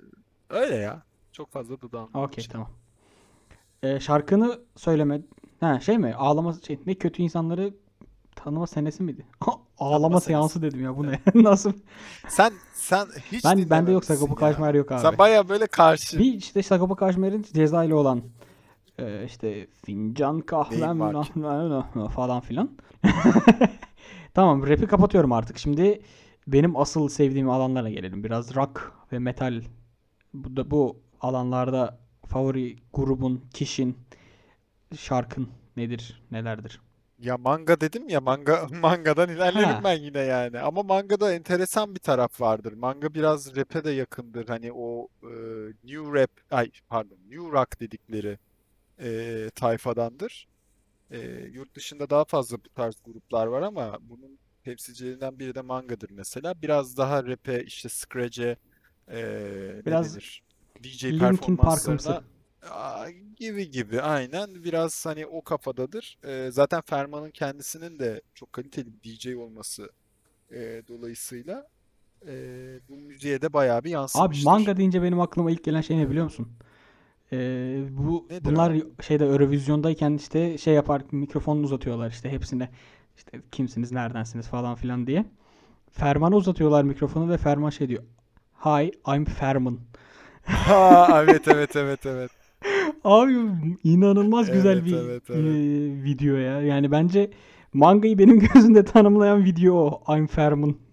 öyle 0.49 0.75
ya. 0.75 1.04
Çok 1.32 1.51
fazla 1.51 1.82
dudağımda 1.82 2.19
Okey 2.19 2.45
tamam. 2.51 2.69
Ee, 3.84 3.99
şarkını 3.99 4.60
söyleme. 4.75 5.21
Ha 5.60 5.80
şey 5.80 5.97
mi? 5.97 6.13
Ağlama 6.15 6.54
şey 6.67 6.80
ne 6.86 6.93
kötü 6.95 7.23
insanları 7.23 7.73
tanıma 8.36 8.67
senesi 8.67 9.04
miydi? 9.04 9.25
Ağlama 9.78 10.20
seansı 10.22 10.62
dedim 10.62 10.84
ya 10.84 10.98
bu 10.98 11.08
ne? 11.08 11.20
Nasıl? 11.44 11.74
Sen 12.28 12.54
sen 12.74 13.08
hiç 13.32 13.46
Ben 13.46 13.70
bende 13.70 13.92
yok 13.92 14.06
Sagopa. 14.06 14.36
Kajmer 14.36 14.74
yok 14.74 14.92
abi. 14.92 15.02
Sen 15.02 15.18
baya 15.18 15.50
böyle 15.50 15.68
karşı. 15.68 16.20
Bir 16.20 16.34
işte 16.34 16.64
Sagopa 16.64 16.96
Kajmer'in 16.96 17.46
Ceza 17.54 17.84
ile 17.84 17.94
olan 17.94 18.22
e, 19.00 19.26
işte 19.26 19.68
fincan 19.86 20.42
kahvem 20.42 21.00
falan 22.16 22.40
filan. 22.42 22.70
Tamam 24.34 24.68
rap'i 24.68 24.88
kapatıyorum 24.88 25.32
artık. 25.32 25.58
Şimdi 25.58 26.02
benim 26.48 26.78
asıl 26.78 27.10
sevdiğim 27.10 27.50
alanlara 27.50 27.90
gelelim. 27.90 28.24
Biraz 28.24 28.56
rock 28.56 28.94
ve 29.12 29.20
metal. 29.20 29.62
Bu, 30.34 30.58
da, 30.58 30.72
bu 30.72 31.00
alanlarda 31.22 32.00
favori 32.28 32.76
grubun, 32.94 33.44
kişin, 33.54 33.98
şarkın 34.98 35.50
nedir, 35.78 36.24
nelerdir? 36.32 36.82
Ya 37.19 37.38
manga 37.38 37.82
dedim 37.82 38.10
ya 38.10 38.21
manga 38.21 38.67
mangadan 38.82 39.30
ilerlerim 39.30 39.67
Ha. 39.67 39.82
ben 39.84 39.99
yine 40.01 40.19
yani. 40.19 40.60
Ama 40.60 40.84
mangada 40.84 41.34
enteresan 41.34 41.95
bir 41.95 41.99
taraf 41.99 42.41
vardır. 42.41 42.73
Manga 42.73 43.13
biraz 43.13 43.56
rap'e 43.56 43.84
de 43.84 43.91
yakındır. 43.91 44.47
Hani 44.47 44.71
o 44.73 45.08
e, 45.23 45.30
new 45.84 46.13
rap 46.21 46.32
ay 46.51 46.71
pardon 46.89 47.17
new 47.30 47.51
rock 47.51 47.80
dedikleri 47.80 48.39
e, 48.99 49.49
tayfadandır. 49.56 50.47
E, 51.12 51.19
yurt 51.54 51.75
dışında 51.75 52.10
daha 52.10 52.25
fazla 52.25 52.58
bu 52.58 52.69
tarz 52.75 52.95
gruplar 53.06 53.47
var 53.47 53.62
ama 53.62 53.97
bunun 54.01 54.39
temsilcilerinden 54.63 55.39
biri 55.39 55.56
de 55.56 55.62
mangadır 55.62 56.10
mesela. 56.12 56.62
Biraz 56.62 56.97
daha 56.97 57.23
rap'e 57.28 57.63
işte 57.63 57.89
scratch'e 57.89 58.58
e, 59.08 59.17
ne 59.86 59.86
Biraz 59.86 60.13
denir? 60.15 60.43
DJ 60.84 61.04
Linkin 61.06 61.58
Park'ımsı. 61.58 61.58
performanslarına 61.58 62.23
Aa, 62.69 63.10
gibi 63.36 63.69
gibi 63.71 64.01
aynen 64.01 64.63
biraz 64.63 65.06
hani 65.06 65.25
o 65.28 65.41
kafadadır. 65.43 66.17
Ee, 66.25 66.49
zaten 66.51 66.82
Ferman'ın 66.82 67.32
kendisinin 67.32 67.99
de 67.99 68.21
çok 68.34 68.54
kaliteli 68.54 68.88
bir 68.93 69.01
DJ 69.04 69.36
olması 69.38 69.89
e, 70.51 70.84
dolayısıyla 70.88 71.67
e, 72.28 72.34
bu 72.89 72.97
müziğe 72.97 73.41
de 73.43 73.54
bayağı 73.54 73.84
bir 73.84 73.91
Abi 74.13 74.36
yansımıştır. 74.38 74.38
manga 74.38 74.78
deyince 74.78 75.01
benim 75.04 75.19
aklıma 75.19 75.51
ilk 75.51 75.63
gelen 75.63 75.82
şey 75.82 75.97
ne 75.97 76.10
biliyor 76.10 76.25
musun? 76.25 76.47
Ee, 77.34 77.84
bu 77.91 78.30
Nedir 78.30 78.54
bunlar 78.54 78.75
abi? 78.75 78.95
şeyde 79.01 79.25
Eurovision'dayken 79.25 80.13
işte 80.13 80.58
şey 80.58 80.73
yapar 80.73 81.04
mikrofonunu 81.12 81.65
uzatıyorlar 81.65 82.12
işte 82.12 82.32
hepsine 82.32 82.69
işte 83.17 83.41
kimsiniz 83.51 83.93
neredensiniz 83.93 84.47
falan 84.47 84.75
filan 84.75 85.08
diye. 85.08 85.25
Ferman'a 85.91 86.38
uzatıyorlar 86.38 86.84
mikrofonu 86.84 87.30
ve 87.32 87.38
Ferman 87.38 87.71
şey 87.71 87.89
diyor. 87.89 88.04
Hi, 88.65 88.91
I'm 89.15 89.25
Ferman. 89.25 89.80
Ha, 90.45 91.21
evet 91.23 91.47
evet 91.47 91.75
evet 91.75 92.06
evet. 92.06 92.32
Abi 93.06 93.34
inanılmaz 93.84 94.52
güzel 94.52 94.74
Evet, 94.78 94.86
bir 94.86 94.96
evet, 94.98 95.30
e, 95.30 95.34
evet. 95.34 96.04
video 96.04 96.36
ya. 96.36 96.62
Yani 96.62 96.91
bence 96.91 97.32
mangayı 97.74 98.18
benim 98.18 98.39
gözümde 98.54 98.86
tanımlayan 98.86 99.46
video 99.46 99.76
o. 99.76 100.15
I'm 100.18 100.28
Ferman. 100.28 100.78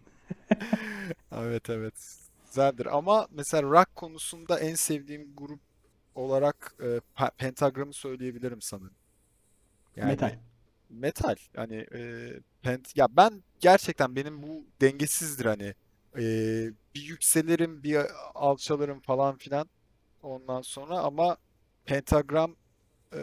Evet 1.33 1.70
evet. 1.70 1.94
Güzeldir 2.46 2.96
ama 2.96 3.29
mesela 3.31 3.62
rock 3.62 3.96
konusunda 3.96 4.59
en 4.61 4.75
sevdiğim 4.75 5.35
grup 5.37 5.61
olarak 6.14 6.75
e, 6.85 7.01
Pentagram'ı 7.38 7.92
söyleyebilirim 7.92 8.61
sana. 8.62 8.90
Yani 9.96 10.11
Metal. 10.11 10.38
metal 10.90 11.37
hani 11.57 11.87
e, 11.94 12.31
pent 12.62 12.96
ya 12.96 13.09
ben 13.16 13.42
gerçekten 13.61 14.16
benim 14.16 14.42
bu 14.42 14.66
dengesizdir 14.81 15.44
hani 15.46 15.75
E, 16.18 16.22
bir 16.94 17.03
yükselirim 17.03 17.83
bir 17.83 17.98
alçalırım 18.35 19.01
falan 19.01 19.37
filan 19.37 19.68
ondan 20.22 20.62
sonra 20.62 20.98
ama 20.98 21.37
Pentagram 21.85 22.57
e, 23.12 23.18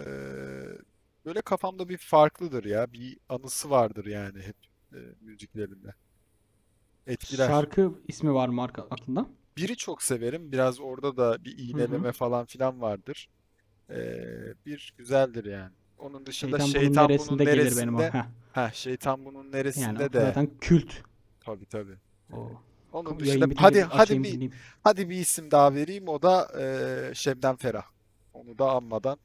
böyle 1.25 1.41
kafamda 1.41 1.89
bir 1.89 1.97
farklıdır 1.97 2.63
ya 2.65 2.93
bir 2.93 3.17
anısı 3.29 3.69
vardır 3.69 4.05
yani 4.05 4.41
hep 4.41 4.55
e, 4.93 4.99
müziklerinde 5.21 5.93
etkiler. 7.07 7.47
Şarkı 7.47 7.93
ismi 8.07 8.33
var 8.33 8.49
mı 8.49 8.63
aklında? 8.63 9.25
Biri 9.57 9.75
çok 9.77 10.03
severim 10.03 10.51
biraz 10.51 10.79
orada 10.79 11.17
da 11.17 11.43
bir 11.45 11.57
iğneleme 11.57 12.11
falan 12.11 12.45
filan 12.45 12.81
vardır. 12.81 13.29
E, 13.89 13.97
bir 14.65 14.93
güzeldir 14.97 15.45
yani. 15.45 15.73
Onun 15.97 16.25
dışında 16.25 16.59
Şeytan 16.59 16.73
bunun 16.73 16.85
şeytan 16.85 17.03
bunun 17.05 17.09
neresinde 17.09 17.43
gelir 17.43 17.77
benim 17.77 17.95
o. 17.95 17.99
neresinde. 17.99 18.25
Ha 18.53 18.71
şeytan 18.71 19.25
bunun 19.25 19.43
Yani 19.43 19.51
neresinde 19.51 20.05
o 20.05 20.13
de 20.13 20.21
zaten 20.21 20.49
kült. 20.61 20.93
tabii 21.39 21.65
tabii. 21.65 21.97
O. 22.33 22.51
Onun 22.93 23.19
dışında 23.19 23.45
hadi 23.55 23.81
hadi 23.81 24.23
bir 24.23 24.51
hadi 24.83 25.09
bir 25.09 25.15
isim 25.15 25.51
daha 25.51 25.73
vereyim 25.73 26.07
o 26.07 26.21
da 26.21 26.47
e, 26.59 27.15
Şebnem 27.15 27.55
Ferah. 27.55 27.85
Onu 28.39 28.57
da 28.57 28.71
anmadan 28.71 29.17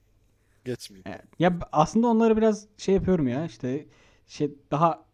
geçmeyeyim. 0.64 1.04
Evet. 1.08 1.24
Ya 1.38 1.52
aslında 1.72 2.06
onları 2.06 2.36
biraz 2.36 2.66
şey 2.78 2.94
yapıyorum 2.94 3.28
ya 3.28 3.44
işte 3.46 3.86
şey 4.26 4.50
daha 4.70 5.04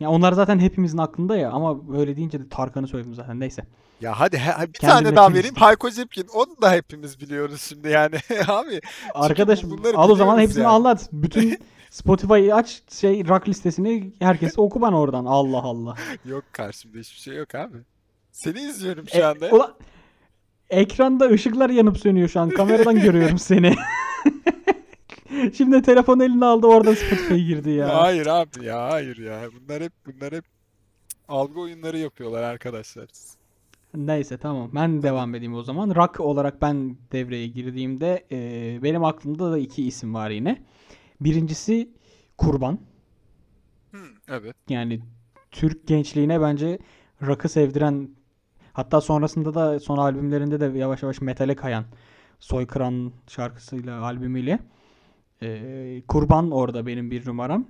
ya 0.00 0.10
onlar 0.10 0.32
zaten 0.32 0.58
hepimizin 0.58 0.98
aklında 0.98 1.36
ya 1.36 1.50
ama 1.50 1.88
böyle 1.92 2.16
deyince 2.16 2.40
de 2.40 2.48
Tarkan'ı 2.48 2.86
söyledim 2.88 3.14
zaten 3.14 3.40
neyse. 3.40 3.66
Ya 4.00 4.20
hadi 4.20 4.38
he- 4.38 4.68
bir 4.68 4.72
Kendime 4.72 5.02
tane 5.04 5.16
daha 5.16 5.34
vereyim. 5.34 5.54
Hayko 5.54 5.90
Cepkin. 5.90 6.26
Onu 6.34 6.62
da 6.62 6.72
hepimiz 6.72 7.20
biliyoruz 7.20 7.60
şimdi 7.62 7.88
yani. 7.88 8.16
Abi 8.48 8.80
Arkadaşım 9.14 9.80
al 9.96 10.10
o 10.10 10.14
zaman 10.16 10.38
hepsini 10.38 10.62
yani. 10.62 10.72
anlat. 10.72 11.08
Bütün 11.12 11.58
Spotify'ı 11.90 12.54
aç 12.54 12.82
şey 12.92 13.28
rock 13.28 13.48
listesini 13.48 14.12
herkes 14.18 14.58
oku 14.58 14.80
bana 14.80 15.00
oradan. 15.00 15.24
Allah 15.24 15.62
Allah. 15.62 15.94
yok 16.24 16.44
karşımda 16.52 16.98
hiçbir 16.98 17.18
şey 17.20 17.36
yok 17.36 17.54
abi. 17.54 17.76
Seni 18.32 18.60
izliyorum 18.60 19.04
E, 19.12 19.18
şu 19.18 19.26
anda. 19.26 19.50
ulan, 19.50 19.74
ekranda 20.70 21.28
ışıklar 21.28 21.70
yanıp 21.70 21.98
sönüyor 21.98 22.28
şu 22.28 22.40
an. 22.40 22.50
Kameradan 22.50 23.00
görüyorum 23.00 23.38
seni. 23.48 23.74
Şimdi 25.56 25.82
telefon 25.82 26.20
eline 26.20 26.44
aldı 26.44 26.66
oradan 26.66 26.94
Spotify'a 26.94 27.38
girdi 27.38 27.70
ya. 27.70 28.02
Hayır 28.02 28.26
abi 28.26 28.64
ya 28.64 28.90
hayır 28.90 29.16
ya. 29.16 29.42
Bunlar 29.52 29.82
hep 29.82 29.92
bunlar 30.06 30.32
hep 30.32 30.44
algı 31.28 31.60
oyunları 31.60 31.98
yapıyorlar 31.98 32.42
arkadaşlar. 32.42 33.06
Neyse 33.94 34.38
tamam. 34.38 34.70
Ben 34.74 35.02
devam 35.02 35.34
edeyim 35.34 35.54
o 35.54 35.62
zaman. 35.62 35.94
Rock 35.94 36.20
olarak 36.20 36.62
ben 36.62 36.96
devreye 37.12 37.46
girdiğimde 37.46 38.26
e, 38.32 38.38
benim 38.82 39.04
aklımda 39.04 39.52
da 39.52 39.58
iki 39.58 39.86
isim 39.86 40.14
var 40.14 40.30
yine. 40.30 40.62
Birincisi 41.20 41.88
Kurban. 42.38 42.78
Hmm, 43.90 44.00
evet. 44.28 44.56
Yani 44.68 45.00
Türk 45.50 45.86
gençliğine 45.86 46.40
bence 46.40 46.78
rock'ı 47.22 47.48
sevdiren 47.48 48.08
hatta 48.76 49.00
sonrasında 49.00 49.54
da 49.54 49.80
son 49.80 49.98
albümlerinde 49.98 50.60
de 50.60 50.78
yavaş 50.78 51.02
yavaş 51.02 51.20
metale 51.20 51.54
kayan 51.56 51.84
Soykıran 52.38 53.12
şarkısıyla 53.28 54.02
albümüyle 54.02 54.58
e, 55.42 56.02
Kurban 56.08 56.50
orada 56.50 56.86
benim 56.86 57.10
bir 57.10 57.26
numaram. 57.26 57.64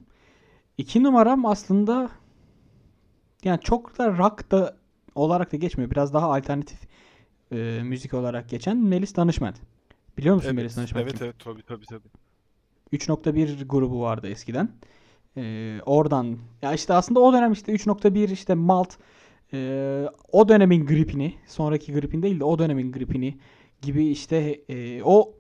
İki 0.79 1.03
numaram 1.03 1.47
aslında 1.47 2.11
yani 3.45 3.61
çok 3.61 3.99
da 3.99 4.19
rock 4.19 4.51
da 4.51 4.77
olarak 5.15 5.53
da 5.53 5.57
geçmiyor. 5.57 5.91
Biraz 5.91 6.15
daha 6.15 6.35
alternatif 6.35 6.79
e, 7.53 7.81
müzik 7.85 8.15
olarak 8.15 8.49
geçen 8.49 8.77
Melis 8.77 9.17
Danışment. 9.17 9.57
Biliyor 10.19 10.35
musun 10.35 10.55
Melis 10.55 10.73
Evet. 10.73 10.77
Danışment 10.79 11.03
Evet 11.05 11.19
kim? 11.19 11.27
evet 11.27 11.37
tabii 11.45 11.63
tabii 11.63 11.87
tabii. 11.87 12.09
3.1 12.93 13.65
grubu 13.65 14.01
vardı 14.01 14.29
eskiden. 14.29 14.69
Ee, 15.37 15.81
oradan 15.87 16.39
ya 16.63 16.73
işte 16.75 16.95
aslında 16.95 17.21
o 17.21 17.33
dönem 17.33 17.53
işte 17.53 17.73
3.1 17.73 18.33
işte 18.33 18.55
Malt 18.55 18.97
e, 19.53 20.09
o 20.33 20.49
dönemin 20.49 20.87
gripini 20.87 21.35
sonraki 21.47 21.93
gripin 21.93 22.23
değil 22.23 22.41
de 22.41 22.45
o 22.45 22.59
dönemin 22.59 22.93
gripini 22.93 23.39
gibi 23.83 24.07
işte 24.07 24.61
e, 24.69 25.03
o 25.03 25.35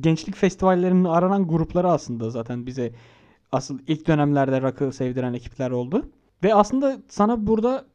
gençlik 0.00 0.36
festivallerinin 0.36 1.04
aranan 1.04 1.48
grupları 1.48 1.90
aslında 1.90 2.30
zaten 2.30 2.66
bize 2.66 2.92
asıl 3.52 3.78
ilk 3.86 4.06
dönemlerde 4.06 4.62
rock'ı 4.62 4.92
sevdiren 4.92 5.32
ekipler 5.34 5.70
oldu. 5.70 6.10
Ve 6.42 6.54
aslında 6.54 7.02
sana 7.08 7.46
burada 7.46 7.86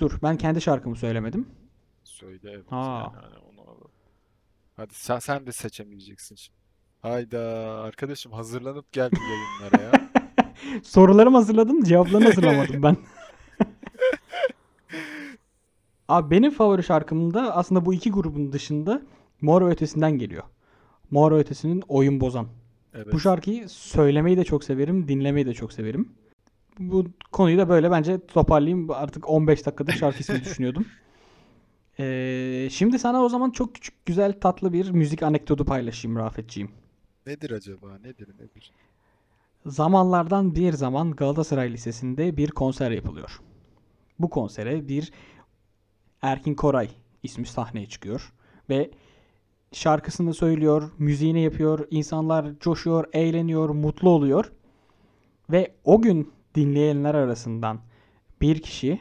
dur 0.00 0.18
ben 0.22 0.36
kendi 0.36 0.60
şarkımı 0.60 0.96
söylemedim. 0.96 1.48
Söyle 2.04 2.50
evet 2.50 2.64
Aa. 2.70 2.98
yani 3.00 3.36
onu 3.52 3.60
alalım. 3.60 3.90
Hadi 4.76 4.94
sen, 4.94 5.18
sen 5.18 5.46
de 5.46 5.52
seçemeyeceksin 5.52 6.36
şimdi. 6.36 6.58
Hayda 7.02 7.40
arkadaşım 7.84 8.32
hazırlanıp 8.32 8.92
gel 8.92 9.10
bu 9.12 9.16
yayınlara 9.16 9.82
ya. 9.82 10.10
Sorularımı 10.82 11.36
hazırladım, 11.36 11.84
cevaplarını 11.84 12.24
hazırlamadım 12.26 12.82
ben. 12.82 12.96
Abi 16.08 16.30
benim 16.30 16.50
favori 16.50 16.82
şarkım 16.82 17.34
da 17.34 17.56
aslında 17.56 17.86
bu 17.86 17.94
iki 17.94 18.10
grubun 18.10 18.52
dışında 18.52 19.02
Mor 19.40 19.62
ve 19.62 19.70
Ötesi'nden 19.70 20.18
geliyor. 20.18 20.42
Mor 21.10 21.32
ve 21.32 21.36
Ötesi'nin 21.36 21.82
Oyun 21.88 22.20
Bozan. 22.20 22.46
Evet. 22.94 23.12
Bu 23.12 23.20
şarkıyı 23.20 23.68
söylemeyi 23.68 24.36
de 24.36 24.44
çok 24.44 24.64
severim, 24.64 25.08
dinlemeyi 25.08 25.46
de 25.46 25.54
çok 25.54 25.72
severim. 25.72 26.08
Bu 26.78 27.04
konuyu 27.32 27.58
da 27.58 27.68
böyle 27.68 27.90
bence 27.90 28.26
toparlayayım. 28.26 28.90
Artık 28.90 29.28
15 29.28 29.66
dakikadır 29.66 29.92
şarkı 29.92 30.20
ismi 30.20 30.40
düşünüyordum. 30.44 30.86
Ee, 31.98 32.68
şimdi 32.70 32.98
sana 32.98 33.24
o 33.24 33.28
zaman 33.28 33.50
çok 33.50 33.74
küçük, 33.74 34.06
güzel, 34.06 34.40
tatlı 34.40 34.72
bir 34.72 34.90
müzik 34.90 35.22
anekdotu 35.22 35.64
paylaşayım 35.64 36.16
Rafetciğim. 36.16 36.70
Nedir 37.26 37.50
acaba? 37.50 37.98
Nedir 37.98 38.28
nedir? 38.28 38.72
Zamanlardan 39.66 40.54
bir 40.54 40.72
zaman 40.72 41.10
Galatasaray 41.10 41.72
Lisesi'nde 41.72 42.36
bir 42.36 42.50
konser 42.50 42.90
yapılıyor. 42.90 43.40
Bu 44.18 44.30
konsere 44.30 44.88
bir 44.88 45.12
Erkin 46.22 46.54
Koray 46.54 46.90
ismi 47.22 47.46
sahneye 47.46 47.86
çıkıyor 47.86 48.32
ve 48.68 48.90
şarkısını 49.72 50.34
söylüyor, 50.34 50.92
müziğini 50.98 51.40
yapıyor, 51.40 51.86
insanlar 51.90 52.58
coşuyor, 52.60 53.08
eğleniyor, 53.12 53.68
mutlu 53.68 54.10
oluyor. 54.10 54.52
Ve 55.50 55.74
o 55.84 56.02
gün 56.02 56.32
dinleyenler 56.54 57.14
arasından 57.14 57.80
bir 58.40 58.62
kişi 58.62 59.00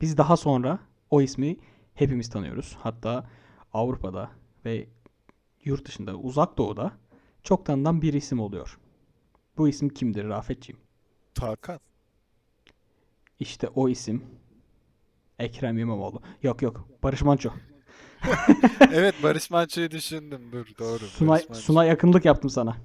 biz 0.00 0.16
daha 0.16 0.36
sonra 0.36 0.78
o 1.10 1.22
ismi 1.22 1.56
hepimiz 1.94 2.30
tanıyoruz. 2.30 2.76
Hatta 2.80 3.30
Avrupa'da 3.72 4.30
ve 4.64 4.86
yurt 5.64 5.86
dışında, 5.86 6.14
uzak 6.14 6.58
doğuda 6.58 6.92
çok 7.42 7.66
tanınan 7.66 8.02
bir 8.02 8.12
isim 8.12 8.40
oluyor. 8.40 8.78
Bu 9.56 9.68
isim 9.68 9.88
kimdir 9.88 10.24
Rafetciğim? 10.24 10.80
Tarkan. 11.34 11.80
İşte 13.40 13.68
o 13.68 13.88
isim 13.88 14.24
Ekrem 15.38 15.78
İmamoğlu. 15.78 16.22
Yok 16.42 16.62
yok 16.62 16.88
Barış 17.02 17.22
Manço. 17.22 17.50
Evet 18.92 19.14
Barış 19.22 19.50
Manço'yu 19.50 19.90
düşündüm. 19.90 20.52
Dur 20.52 20.66
doğru. 20.78 20.98
Suna. 20.98 21.38
Suna 21.38 21.84
yakınlık 21.84 22.24
yaptım 22.24 22.50
sana. 22.50 22.76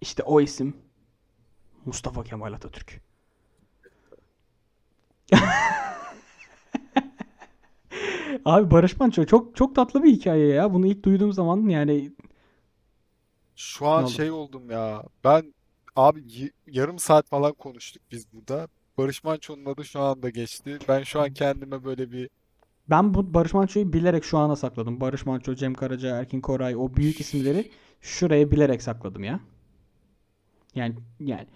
İşte 0.00 0.22
o 0.22 0.40
isim 0.40 0.76
Mustafa 1.84 2.24
Kemal 2.24 2.52
Atatürk. 2.52 3.00
Abi 8.44 8.70
Barış 8.70 8.96
Manço 9.00 9.24
çok 9.26 9.56
çok 9.56 9.74
tatlı 9.76 10.02
bir 10.02 10.12
hikaye 10.12 10.46
ya. 10.46 10.74
Bunu 10.74 10.86
ilk 10.86 11.04
duyduğum 11.04 11.32
zaman 11.32 11.68
yani 11.68 12.12
Şu 13.56 13.86
an 13.86 14.06
şey 14.06 14.30
oldum 14.30 14.70
ya. 14.70 15.02
Ben 15.24 15.54
abi 15.96 16.52
yarım 16.66 16.98
saat 16.98 17.28
falan 17.28 17.52
konuştuk 17.52 18.02
biz 18.10 18.32
burada. 18.32 18.68
Barış 18.98 19.24
Manço'nun 19.24 19.64
adı 19.64 19.84
şu 19.84 20.00
anda 20.00 20.30
geçti. 20.30 20.78
Ben 20.88 21.02
şu 21.02 21.20
an 21.20 21.34
kendime 21.34 21.84
böyle 21.84 22.12
bir 22.12 22.30
Ben 22.90 23.14
bu 23.14 23.34
Barış 23.34 23.54
Manço'yu 23.54 23.92
bilerek 23.92 24.24
şu 24.24 24.38
ana 24.38 24.56
sakladım. 24.56 25.00
Barış 25.00 25.26
Manço, 25.26 25.54
Cem 25.54 25.74
Karaca, 25.74 26.16
Erkin 26.16 26.40
Koray 26.40 26.76
o 26.76 26.96
büyük 26.96 27.20
isimleri 27.20 27.70
şuraya 28.00 28.50
bilerek 28.50 28.82
sakladım 28.82 29.24
ya. 29.24 29.40
Yani 30.74 30.94
yani 31.20 31.46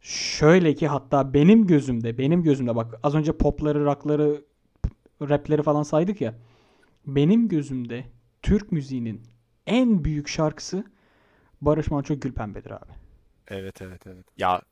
şöyle 0.00 0.74
ki 0.74 0.88
hatta 0.88 1.34
benim 1.34 1.66
gözümde 1.66 2.18
benim 2.18 2.42
gözümde 2.42 2.76
bak 2.76 2.94
az 3.02 3.14
önce 3.14 3.32
popları, 3.32 3.84
rockları, 3.84 4.44
rapleri 5.22 5.62
falan 5.62 5.82
saydık 5.82 6.20
ya. 6.20 6.34
Benim 7.06 7.48
gözümde 7.48 8.04
Türk 8.42 8.72
müziğinin 8.72 9.22
en 9.66 10.04
büyük 10.04 10.28
şarkısı 10.28 10.84
Barış 11.60 11.90
Manço 11.90 12.14
Gülpembe'dir 12.14 12.70
abi. 12.70 12.92
Evet 13.48 13.82
evet 13.82 14.06
evet. 14.06 14.26
Ya 14.36 14.62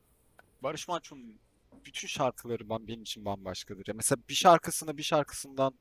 Barış 0.63 0.89
Manço'nun 0.89 1.39
bütün 1.85 2.09
şarkıları 2.09 2.69
ben 2.71 2.89
benim 2.89 3.03
için 3.03 3.25
bambaşkadır. 3.25 3.85
Ya 3.89 3.95
mesela 3.95 4.19
bir 4.29 4.35
şarkısını 4.35 4.97
bir 4.97 5.03
şarkısından 5.03 5.75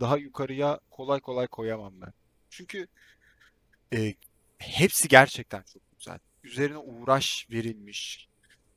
daha 0.00 0.16
yukarıya 0.16 0.80
kolay 0.90 1.20
kolay 1.20 1.46
koyamam 1.46 2.00
ben. 2.00 2.12
Çünkü 2.50 2.86
e, 3.94 4.14
hepsi 4.58 5.08
gerçekten 5.08 5.62
çok 5.62 5.82
güzel. 5.98 6.18
Üzerine 6.44 6.78
uğraş 6.78 7.46
verilmiş. 7.50 8.28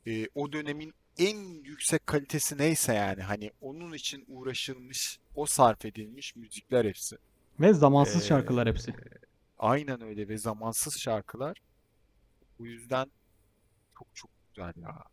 E, 0.06 0.28
o 0.34 0.52
dönemin 0.52 0.94
en 1.18 1.64
yüksek 1.64 2.06
kalitesi 2.06 2.58
neyse 2.58 2.94
yani 2.94 3.22
hani 3.22 3.52
onun 3.60 3.92
için 3.92 4.24
uğraşılmış, 4.28 5.18
o 5.34 5.46
sarf 5.46 5.84
edilmiş 5.84 6.36
müzikler 6.36 6.84
hepsi. 6.84 7.16
Ve 7.60 7.72
zamansız 7.74 8.22
E, 8.24 8.26
şarkılar 8.26 8.68
hepsi. 8.68 8.94
aynen 9.58 10.00
öyle 10.00 10.28
ve 10.28 10.38
zamansız 10.38 10.98
şarkılar. 10.98 11.56
Bu 12.58 12.66
yüzden 12.66 13.10
çok 13.98 14.08
çok 14.14 14.30
güzel 14.48 14.72
ya. 14.82 15.04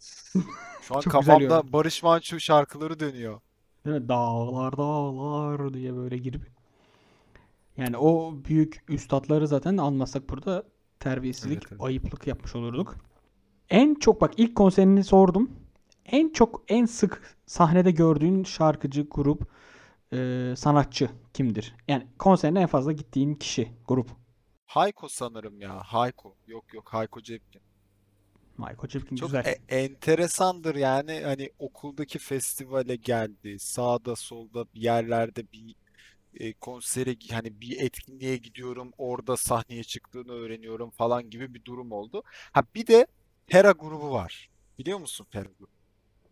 Şu 0.82 0.96
an 0.96 1.00
Çok 1.00 1.20
güzel 1.20 1.32
yorum. 1.40 1.48
kafamda 1.48 1.72
Barış 1.72 2.02
Manço 2.02 2.40
şarkıları 2.40 3.00
dönüyor. 3.00 3.40
Değil 3.86 3.96
mi? 3.96 4.08
Dağlar 4.08 4.76
dağlar 4.76 5.74
diye 5.74 5.96
böyle 5.96 6.18
girip. 6.18 6.50
Yani 7.76 7.96
o 7.96 8.34
büyük 8.44 8.84
üstatları 8.88 9.48
zaten 9.48 9.76
almasak 9.76 10.30
burada 10.30 10.64
terbiyesizlik, 11.00 11.58
Evet, 11.58 11.66
evet. 11.72 11.82
ayıplık 11.82 12.26
yapmış 12.26 12.56
olurduk. 12.56 12.96
En 13.70 13.94
çok 13.94 14.20
bak 14.20 14.32
ilk 14.36 14.56
konserini 14.56 15.04
sordum. 15.04 15.50
En 16.06 16.28
çok 16.32 16.62
en 16.68 16.84
sık 16.84 17.36
sahnede 17.46 17.90
gördüğün 17.90 18.44
şarkıcı, 18.44 19.06
grup, 19.10 19.42
e, 20.12 20.52
sanatçı 20.56 21.10
kimdir? 21.34 21.74
Yani 21.88 22.06
konserine 22.18 22.60
en 22.60 22.66
fazla 22.66 22.92
gittiğin 22.92 23.34
kişi, 23.34 23.72
grup. 23.88 24.10
Hayko 24.66 25.08
sanırım 25.08 25.60
ya. 25.60 25.80
Hayko. 25.84 26.34
Yok 26.46 26.74
yok 26.74 26.88
Hayko 26.94 27.20
Cepkin. 27.22 27.62
Jackson 28.88 29.16
Çok 29.16 29.28
güzel. 29.28 29.44
e- 29.46 29.76
enteresandır 29.76 30.74
yani 30.74 31.20
hani 31.24 31.50
okuldaki 31.58 32.18
festivale 32.18 32.96
geldi. 32.96 33.58
Sağda 33.58 34.16
solda 34.16 34.64
bir 34.74 34.80
yerlerde 34.80 35.52
bir 35.52 35.74
e, 36.34 36.52
konsere 36.52 37.16
hani 37.30 37.60
bir 37.60 37.80
etkinliğe 37.80 38.36
gidiyorum. 38.36 38.92
Orada 38.98 39.36
sahneye 39.36 39.84
çıktığını 39.84 40.32
öğreniyorum 40.32 40.90
falan 40.90 41.30
gibi 41.30 41.54
bir 41.54 41.64
durum 41.64 41.92
oldu. 41.92 42.22
Ha 42.52 42.62
bir 42.74 42.86
de 42.86 43.06
Pera 43.46 43.70
grubu 43.70 44.10
var. 44.10 44.50
Biliyor 44.78 44.98
musun 44.98 45.26
Pera 45.30 45.48
grubu? 45.58 45.70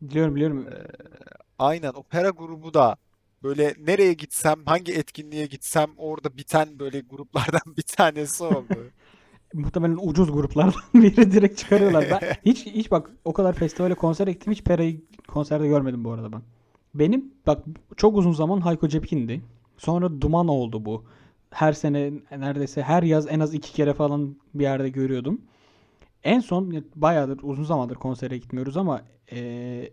Biliyorum 0.00 0.36
biliyorum. 0.36 0.66
Aynen 1.58 1.92
o 1.94 2.02
Pera 2.02 2.30
grubu 2.30 2.74
da 2.74 2.96
böyle 3.42 3.74
nereye 3.78 4.12
gitsem, 4.12 4.66
hangi 4.66 4.92
etkinliğe 4.92 5.46
gitsem 5.46 5.90
orada 5.96 6.36
biten 6.36 6.78
böyle 6.78 7.00
gruplardan 7.00 7.60
bir 7.76 7.82
tanesi 7.82 8.44
oldu. 8.44 8.90
Muhtemelen 9.54 9.98
ucuz 10.02 10.32
gruplardan 10.32 10.80
biri 10.94 11.32
direkt 11.32 11.58
çıkarıyorlar. 11.58 12.04
Ben 12.10 12.20
hiç 12.44 12.66
hiç 12.66 12.90
bak 12.90 13.10
o 13.24 13.32
kadar 13.32 13.52
festivale 13.52 13.94
konser 13.94 14.26
gittim 14.26 14.52
hiç 14.52 14.64
Pera'yı 14.64 15.00
konserde 15.28 15.68
görmedim 15.68 16.04
bu 16.04 16.10
arada 16.12 16.32
ben. 16.32 16.42
Benim 16.94 17.34
bak 17.46 17.64
çok 17.96 18.16
uzun 18.16 18.32
zaman 18.32 18.60
Hayko 18.60 18.88
Cepkin'di. 18.88 19.42
Sonra 19.76 20.20
Duman 20.20 20.48
oldu 20.48 20.84
bu. 20.84 21.04
Her 21.50 21.72
sene 21.72 22.12
neredeyse 22.30 22.82
her 22.82 23.02
yaz 23.02 23.26
en 23.30 23.40
az 23.40 23.54
iki 23.54 23.72
kere 23.72 23.94
falan 23.94 24.36
bir 24.54 24.62
yerde 24.62 24.88
görüyordum. 24.88 25.40
En 26.24 26.40
son 26.40 26.84
bayağıdır 26.96 27.38
uzun 27.42 27.64
zamandır 27.64 27.94
konsere 27.94 28.38
gitmiyoruz 28.38 28.76
ama 28.76 29.02
eee, 29.32 29.92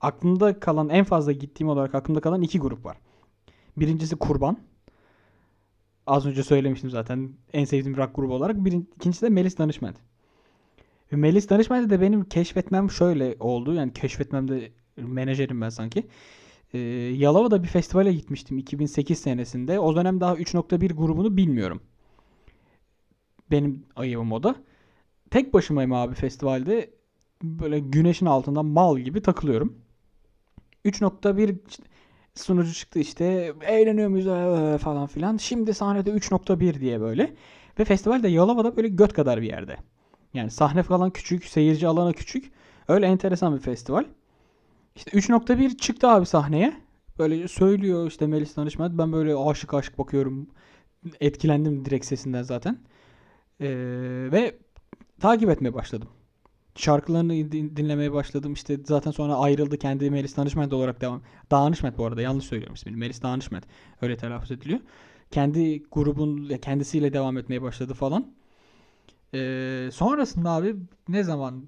aklımda 0.00 0.60
kalan 0.60 0.88
en 0.88 1.04
fazla 1.04 1.32
gittiğim 1.32 1.68
olarak 1.70 1.94
aklımda 1.94 2.20
kalan 2.20 2.42
iki 2.42 2.58
grup 2.58 2.84
var. 2.84 2.96
Birincisi 3.76 4.16
Kurban. 4.16 4.56
Az 6.08 6.26
önce 6.26 6.42
söylemiştim 6.42 6.90
zaten 6.90 7.30
en 7.52 7.64
sevdiğim 7.64 7.96
rock 7.96 8.14
grubu 8.14 8.34
olarak. 8.34 8.64
Birin, 8.64 8.90
ikincisi 8.96 9.26
de 9.26 9.30
Melis 9.30 9.58
Danışment. 9.58 9.96
Melis 11.10 11.50
Danışment'i 11.50 11.90
de 11.90 12.00
benim 12.00 12.24
keşfetmem 12.24 12.90
şöyle 12.90 13.36
oldu. 13.40 13.74
Yani 13.74 13.92
keşfetmemde 13.92 14.72
menajerim 14.96 15.60
ben 15.60 15.68
sanki. 15.68 16.06
Ee, 16.72 16.78
Yalova'da 16.78 17.62
bir 17.62 17.68
festivale 17.68 18.12
gitmiştim 18.12 18.58
2008 18.58 19.18
senesinde. 19.18 19.80
O 19.80 19.96
dönem 19.96 20.20
daha 20.20 20.36
3.1 20.36 20.92
grubunu 20.92 21.36
bilmiyorum. 21.36 21.80
Benim 23.50 23.84
ayıbım 23.96 24.32
o 24.32 24.42
da. 24.42 24.54
Tek 25.30 25.54
başımayım 25.54 25.92
abi 25.92 26.14
festivalde. 26.14 26.90
Böyle 27.42 27.78
güneşin 27.78 28.26
altında 28.26 28.62
mal 28.62 28.98
gibi 28.98 29.22
takılıyorum. 29.22 29.78
3.1 30.84 31.58
işte 31.68 31.84
sunucu 32.40 32.74
çıktı 32.74 32.98
işte 32.98 33.52
eğleniyor 33.62 34.08
muyuz 34.08 34.26
falan 34.82 35.06
filan. 35.06 35.36
Şimdi 35.36 35.74
sahnede 35.74 36.10
3.1 36.10 36.80
diye 36.80 37.00
böyle. 37.00 37.34
Ve 37.78 37.84
festival 37.84 38.22
de 38.22 38.28
Yalova'da 38.28 38.76
böyle 38.76 38.88
göt 38.88 39.12
kadar 39.12 39.42
bir 39.42 39.46
yerde. 39.46 39.76
Yani 40.34 40.50
sahne 40.50 40.82
falan 40.82 41.10
küçük, 41.10 41.44
seyirci 41.44 41.86
alanı 41.86 42.12
küçük. 42.12 42.52
Öyle 42.88 43.06
enteresan 43.06 43.54
bir 43.54 43.60
festival. 43.60 44.04
İşte 44.96 45.10
3.1 45.10 45.76
çıktı 45.76 46.08
abi 46.08 46.26
sahneye. 46.26 46.72
Böyle 47.18 47.48
söylüyor 47.48 48.06
işte 48.06 48.26
Melis 48.26 48.56
Danışment. 48.56 48.98
Ben 48.98 49.12
böyle 49.12 49.34
aşık 49.36 49.74
aşık 49.74 49.98
bakıyorum. 49.98 50.50
Etkilendim 51.20 51.84
direkt 51.84 52.06
sesinden 52.06 52.42
zaten. 52.42 52.78
Ee, 53.60 53.68
ve 54.32 54.58
takip 55.20 55.50
etmeye 55.50 55.74
başladım. 55.74 56.08
Şarkılarını 56.78 57.32
din- 57.52 57.76
dinlemeye 57.76 58.12
başladım. 58.12 58.52
İşte 58.52 58.78
zaten 58.84 59.10
sonra 59.10 59.34
ayrıldı 59.36 59.78
kendi 59.78 60.10
Melis 60.10 60.36
Danışment 60.36 60.72
olarak 60.72 61.00
devam. 61.00 61.22
Danışment 61.50 61.98
bu 61.98 62.06
arada 62.06 62.22
yanlış 62.22 62.44
söylüyorum 62.44 62.74
ismini. 62.74 62.96
Melis 62.96 63.22
Danışment 63.22 63.64
öyle 64.02 64.16
telaffuz 64.16 64.50
ediliyor. 64.50 64.80
Kendi 65.30 65.82
grubun 65.82 66.48
kendisiyle 66.62 67.12
devam 67.12 67.38
etmeye 67.38 67.62
başladı 67.62 67.94
falan. 67.94 68.34
Ee, 69.34 69.88
sonrasında 69.92 70.50
abi 70.50 70.76
ne 71.08 71.22
zaman 71.22 71.66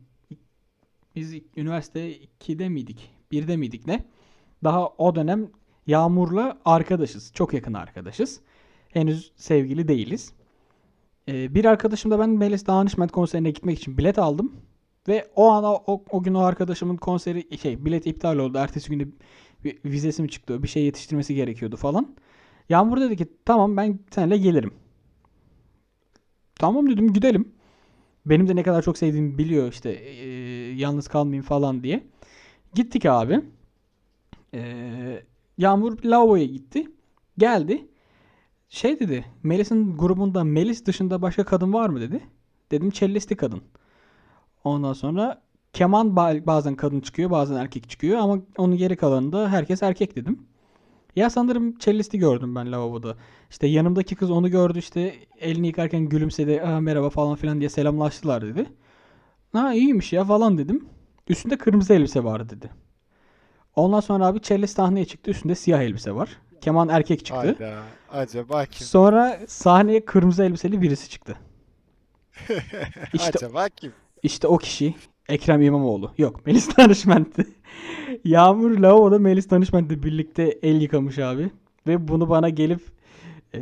biz 1.17 1.35
üniversite 1.57 2.17
2'de 2.41 2.69
miydik? 2.69 3.11
1'de 3.33 3.57
miydik 3.57 3.87
ne? 3.87 4.05
Daha 4.65 4.89
o 4.89 5.15
dönem 5.15 5.51
Yağmur'la 5.87 6.59
arkadaşız. 6.65 7.33
Çok 7.35 7.55
yakın 7.55 7.75
arkadaşız. 7.75 8.41
Henüz 8.89 9.33
sevgili 9.37 9.89
değiliz. 9.89 10.33
Ee, 11.29 11.55
bir 11.55 11.65
arkadaşımla 11.65 12.19
ben 12.19 12.31
Melis 12.31 12.67
Danışment 12.67 13.13
konserine 13.13 13.51
gitmek 13.51 13.79
için 13.79 13.99
bilet 13.99 14.19
aldım. 14.19 14.53
Ve 15.09 15.31
o 15.37 15.49
an 15.51 15.65
o, 15.65 16.05
o 16.11 16.23
gün 16.23 16.35
o 16.35 16.41
arkadaşımın 16.41 16.97
konseri 16.97 17.59
şey 17.59 17.85
bilet 17.85 18.07
iptal 18.07 18.39
oldu. 18.39 18.59
Ertesi 18.59 18.91
günde 18.91 19.09
bir 19.65 19.85
vizesi 19.85 20.23
mi 20.23 20.29
çıktı? 20.29 20.63
Bir 20.63 20.69
şey 20.69 20.85
yetiştirmesi 20.85 21.35
gerekiyordu 21.35 21.77
falan. 21.77 22.17
Yağmur 22.69 23.01
dedi 23.01 23.17
ki 23.17 23.27
tamam 23.45 23.77
ben 23.77 23.99
seninle 24.11 24.37
gelirim. 24.39 24.75
Tamam 26.55 26.91
dedim 26.91 27.13
gidelim. 27.13 27.53
Benim 28.27 28.49
de 28.49 28.57
ne 28.57 28.63
kadar 28.63 28.83
çok 28.83 28.99
sevdiğimi 28.99 29.39
biliyor 29.39 29.73
işte 29.73 29.91
e, 29.91 30.29
yalnız 30.75 31.09
kalmayayım 31.09 31.45
falan 31.45 31.83
diye. 31.83 32.05
Gittik 32.75 33.07
abi. 33.07 33.41
E, 34.55 35.23
Yağmur 35.59 36.03
lavaboya 36.05 36.45
gitti. 36.45 36.89
Geldi. 37.39 37.89
Şey 38.69 39.01
dedi. 39.01 39.25
Melis'in 39.43 39.97
grubunda 39.97 40.45
Melis 40.45 40.87
dışında 40.87 41.23
başka 41.23 41.45
kadın 41.45 41.73
var 41.73 41.89
mı 41.89 42.01
dedi. 42.01 42.21
Dedim 42.71 42.91
cellisti 42.91 43.37
kadın. 43.37 43.63
Ondan 44.65 44.93
sonra 44.93 45.43
keman 45.73 46.07
ba- 46.09 46.47
bazen 46.47 46.75
kadın 46.77 47.01
çıkıyor 47.01 47.31
bazen 47.31 47.55
erkek 47.57 47.91
çıkıyor 47.91 48.19
ama 48.19 48.39
onun 48.59 48.77
geri 48.77 48.97
kalanında 48.97 49.49
herkes 49.49 49.83
erkek 49.83 50.17
dedim. 50.17 50.39
Ya 51.17 51.31
sanırım 51.31 51.79
cellisti 51.79 52.19
gördüm 52.19 52.55
ben 52.55 52.73
lavaboda. 52.73 53.17
İşte 53.51 53.67
yanımdaki 53.67 54.15
kız 54.15 54.31
onu 54.31 54.51
gördü 54.51 54.79
işte 54.79 55.15
elini 55.39 55.67
yıkarken 55.67 56.03
gülümsedi. 56.09 56.63
Aa, 56.63 56.81
merhaba 56.81 57.11
falan 57.11 57.37
filan 57.37 57.59
diye 57.61 57.69
selamlaştılar 57.71 58.43
dedi. 58.47 58.67
Ha 59.53 59.75
iyiymiş 59.75 60.13
ya 60.13 60.25
falan 60.25 60.59
dedim. 60.59 60.85
Üstünde 61.29 61.59
kırmızı 61.59 61.95
elbise 61.95 62.25
vardı 62.25 62.57
dedi. 62.57 62.71
Ondan 63.77 64.01
sonra 64.01 64.27
abi 64.27 64.43
cellist 64.43 64.77
sahneye 64.77 65.05
çıktı. 65.05 65.31
Üstünde 65.31 65.55
siyah 65.55 65.81
elbise 65.81 66.15
var. 66.15 66.39
Keman 66.61 66.89
erkek 66.89 67.25
çıktı. 67.25 67.37
Hayda. 67.41 67.83
Acaba 68.13 68.65
kim? 68.67 68.87
Sonra 68.87 69.41
sahneye 69.47 70.05
kırmızı 70.05 70.45
elbiseli 70.45 70.83
birisi 70.83 71.09
çıktı. 71.11 71.37
İşte 73.13 73.29
Acaba 73.39 73.69
kim? 73.69 73.93
İşte 74.23 74.47
o 74.49 74.59
kişi 74.59 74.95
Ekrem 75.29 75.63
İmamoğlu. 75.63 76.13
Yok 76.19 76.47
Melis 76.47 76.77
Danışment'ti. 76.79 77.47
Yağmur 78.25 78.71
lavaboda 78.79 79.19
Melis 79.19 79.51
Danışment'le 79.51 80.03
birlikte 80.03 80.59
el 80.63 80.81
yıkamış 80.81 81.19
abi. 81.19 81.51
Ve 81.87 82.09
bunu 82.09 82.29
bana 82.29 82.49
gelip 82.49 82.81
eee, 83.55 83.61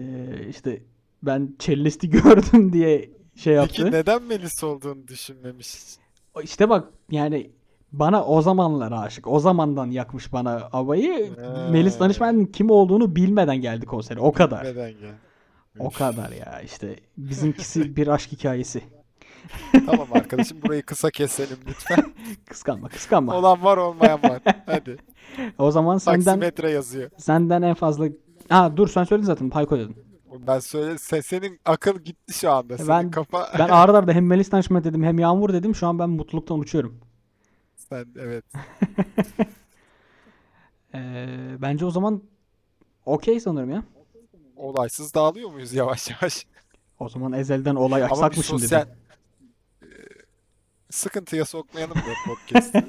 işte 0.51 0.83
ben 1.23 1.55
cellisti 1.59 2.11
gördüm 2.11 2.73
diye 2.73 2.99
şey 3.35 3.57
Peki 3.57 3.81
yaptı. 3.83 3.93
neden 3.93 4.23
Melis 4.23 4.65
olduğunu 4.65 5.09
düşünmemiş? 5.09 5.75
İşte 6.43 6.69
bak 6.69 6.89
yani 7.11 7.51
Bana 7.93 8.25
o 8.25 8.43
zamanlar 8.43 8.93
aşık. 8.93 9.27
O 9.27 9.41
zamandan 9.41 9.91
yakmış 9.91 10.33
bana 10.33 10.69
havayı. 10.73 11.13
Ee. 11.13 11.71
Melis 11.71 12.01
Danışmen'in 12.01 12.47
kim 12.47 12.71
olduğunu 12.71 13.17
bilmeden 13.17 13.57
geldi 13.57 13.87
konsere. 13.87 14.21
O 14.21 14.33
kadar. 14.33 14.65
Neden 14.65 14.91
gel? 14.91 15.15
O 15.79 15.91
kadar 15.91 16.31
ya 16.33 16.61
işte. 16.61 16.97
Bizimkisi 17.17 17.97
bir 17.97 18.09
aşk 18.09 18.33
hikayesi. 18.33 18.83
Tamam 19.87 20.09
arkadaşım 20.13 20.63
burayı 20.63 20.83
kısa 20.83 21.11
keselim 21.11 21.59
lütfen. 21.69 22.13
Kıskanma 22.49 22.89
kıskanma. 22.89 23.35
Olan 23.37 23.65
var 23.65 23.77
olmayan 23.77 24.23
var. 24.23 24.41
Hadi. 24.67 24.97
O 25.59 25.71
zaman 25.71 25.99
senden 25.99 26.21
Taksimetre 26.25 26.71
yazıyor. 26.71 27.11
senden 27.19 27.63
en 27.63 27.75
fazla... 27.75 28.09
Ha 28.49 28.77
dur 28.77 28.89
sen 28.89 29.05
söyledin 29.05 29.27
zaten. 29.27 29.51
Hayko 29.51 29.79
dedin. 29.79 29.97
Ben 30.47 30.59
söyle 30.59 30.93
se- 30.95 31.23
senin 31.23 31.61
akıl 31.65 31.99
gitti 31.99 32.33
şu 32.35 32.51
anda. 32.51 32.77
Senin 32.77 32.89
Ben- 32.89 33.11
kafa 33.11 33.49
Ben 33.59 33.69
ağır 33.69 33.89
arda 33.89 34.13
hem 34.13 34.27
Melis 34.27 34.53
Danışmen 34.53 34.85
dedim 34.85 35.03
hem 35.05 35.19
Yağmur 35.19 35.53
dedim. 35.53 35.75
Şu 35.75 35.87
an 35.87 35.99
ben 35.99 36.11
mutluluktan 36.11 36.59
uçuyorum. 36.59 37.01
sen 37.77 38.07
evet. 38.19 38.45
Ee, 40.95 41.27
bence 41.59 41.85
o 41.87 41.91
zaman 41.91 42.23
okey 43.07 43.41
sanırım 43.41 43.71
ya. 43.71 43.83
Olaysız 44.57 45.15
dağılıyor 45.15 45.51
muyuz 45.51 45.73
yavaş 45.73 46.11
yavaş? 46.11 46.47
O 46.99 47.09
zaman 47.09 47.33
ezelden 47.33 47.75
olay 47.75 48.09
şimdi? 48.47 48.47
sosyal 48.67 48.81
de? 48.87 48.89
Sıkıntıya 50.91 51.45
sokmayalım 51.45 51.97
da 51.97 52.15
podcast'ı. 52.27 52.85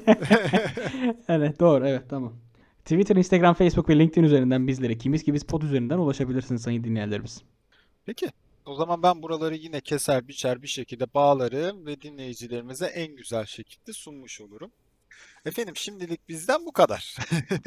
Evet 1.28 1.60
doğru 1.60 1.88
evet 1.88 2.02
tamam. 2.10 2.32
Twitter, 2.84 3.16
Instagram, 3.16 3.54
Facebook 3.54 3.88
ve 3.88 3.98
LinkedIn 3.98 4.22
üzerinden 4.22 4.66
bizlere 4.66 4.98
Kimiz 4.98 5.22
ki 5.22 5.34
biz 5.34 5.44
pod 5.44 5.62
üzerinden 5.62 5.98
ulaşabilirsiniz 5.98 6.62
sayın 6.62 6.84
dinleyenlerimiz. 6.84 7.42
Peki. 8.06 8.30
O 8.66 8.74
zaman 8.74 9.02
ben 9.02 9.22
buraları 9.22 9.54
yine 9.54 9.80
keser 9.80 10.28
biçer 10.28 10.62
bir 10.62 10.68
şekilde 10.68 11.14
bağlarım 11.14 11.86
ve 11.86 12.00
dinleyicilerimize 12.00 12.86
en 12.86 13.16
güzel 13.16 13.46
şekilde 13.46 13.92
sunmuş 13.92 14.40
olurum. 14.40 14.70
Efendim 15.44 15.76
şimdilik 15.76 16.28
bizden 16.28 16.66
bu 16.66 16.72
kadar. 16.72 17.16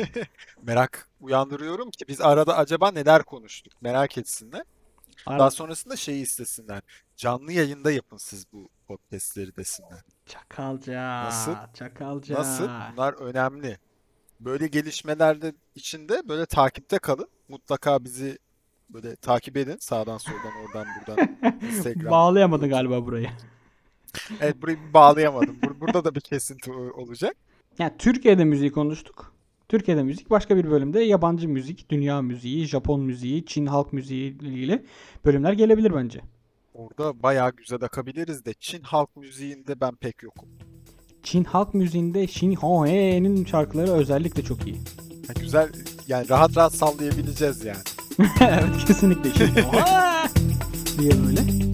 Merak 0.62 1.10
uyandırıyorum 1.22 1.92
ki 1.92 2.06
biz 2.08 2.22
arada 2.22 2.58
acaba 2.58 2.92
neler 2.92 3.24
konuştuk 3.24 3.74
merak 3.82 4.18
etsinler. 4.18 4.64
Ar- 5.26 5.40
Daha 5.40 5.52
sonrasında 5.52 5.96
şeyi 5.96 6.24
istesinler. 6.24 6.82
Canlı 7.18 7.52
yayında 7.52 7.92
yapın 7.92 8.18
siz 8.18 8.46
bu 8.54 8.70
podcastleri 8.88 9.56
desinler. 9.56 10.02
Çakalca. 10.26 11.24
Nasıl? 11.24 11.56
Çakalca. 11.74 12.36
Nasıl? 12.36 12.68
Bunlar 12.94 13.14
önemli. 13.14 13.78
Böyle 14.40 14.68
gelişmelerde 14.68 15.54
içinde 15.76 16.22
böyle 16.30 16.46
takipte 16.46 16.98
kalın. 17.00 17.28
Mutlaka 17.48 18.04
bizi 18.04 18.38
böyle 18.90 19.16
takip 19.16 19.58
edin. 19.58 19.78
Sağdan 19.80 20.18
soldan 20.18 20.52
oradan 20.66 20.88
buradan 21.00 21.38
Instagram. 21.68 22.12
Bağlayamadın 22.12 22.70
galiba 22.70 23.06
burayı. 23.06 23.30
Evet 24.42 24.62
burayı 24.62 24.78
bağlayamadım. 24.94 25.60
Bur- 25.60 25.80
Burada 25.80 26.06
da 26.06 26.16
bir 26.16 26.22
kesinti 26.22 26.72
olacak. 26.72 27.36
Yani 27.80 27.94
Türkiye'de 27.98 28.44
müziği 28.46 28.72
konuştuk. 28.72 29.33
Türkiye'de 29.74 30.04
müzik 30.04 30.30
başka 30.30 30.58
bir 30.58 30.72
bölümde 30.72 31.00
yabancı 31.00 31.50
müzik, 31.50 31.90
dünya 31.90 32.22
müziği, 32.22 32.66
Japon 32.66 33.02
müziği, 33.02 33.46
Çin 33.46 33.66
halk 33.66 33.94
müziği 33.94 34.38
ile 34.42 34.84
bölümler 35.26 35.54
gelebilir 35.54 35.94
bence. 35.96 36.22
Orada 36.74 37.24
bayağı 37.24 37.52
güzel 37.52 37.84
akabiliriz 37.84 38.46
de 38.46 38.54
Çin 38.60 38.82
halk 38.82 39.16
müziğinde 39.16 39.82
ben 39.82 39.96
pek 39.96 40.24
yokum. 40.24 40.50
Çin 41.24 41.44
halk 41.44 41.74
müziğinde 41.74 42.28
Shin 42.28 42.56
Ho 42.56 42.86
He'nin 42.86 43.46
şarkıları 43.46 43.92
özellikle 43.92 44.44
çok 44.44 44.68
iyi. 44.68 44.78
Ha, 45.28 45.34
güzel 45.40 45.72
yani 46.08 46.30
rahat 46.30 46.58
rahat 46.58 46.74
sallayabileceğiz 46.74 47.66
yani. 47.66 47.84
evet 48.42 48.86
kesinlikle 48.88 49.30
Shin 49.30 49.62
Ho 49.62 49.72
He 49.74 51.00
diye 51.00 51.12
böyle. 51.12 51.73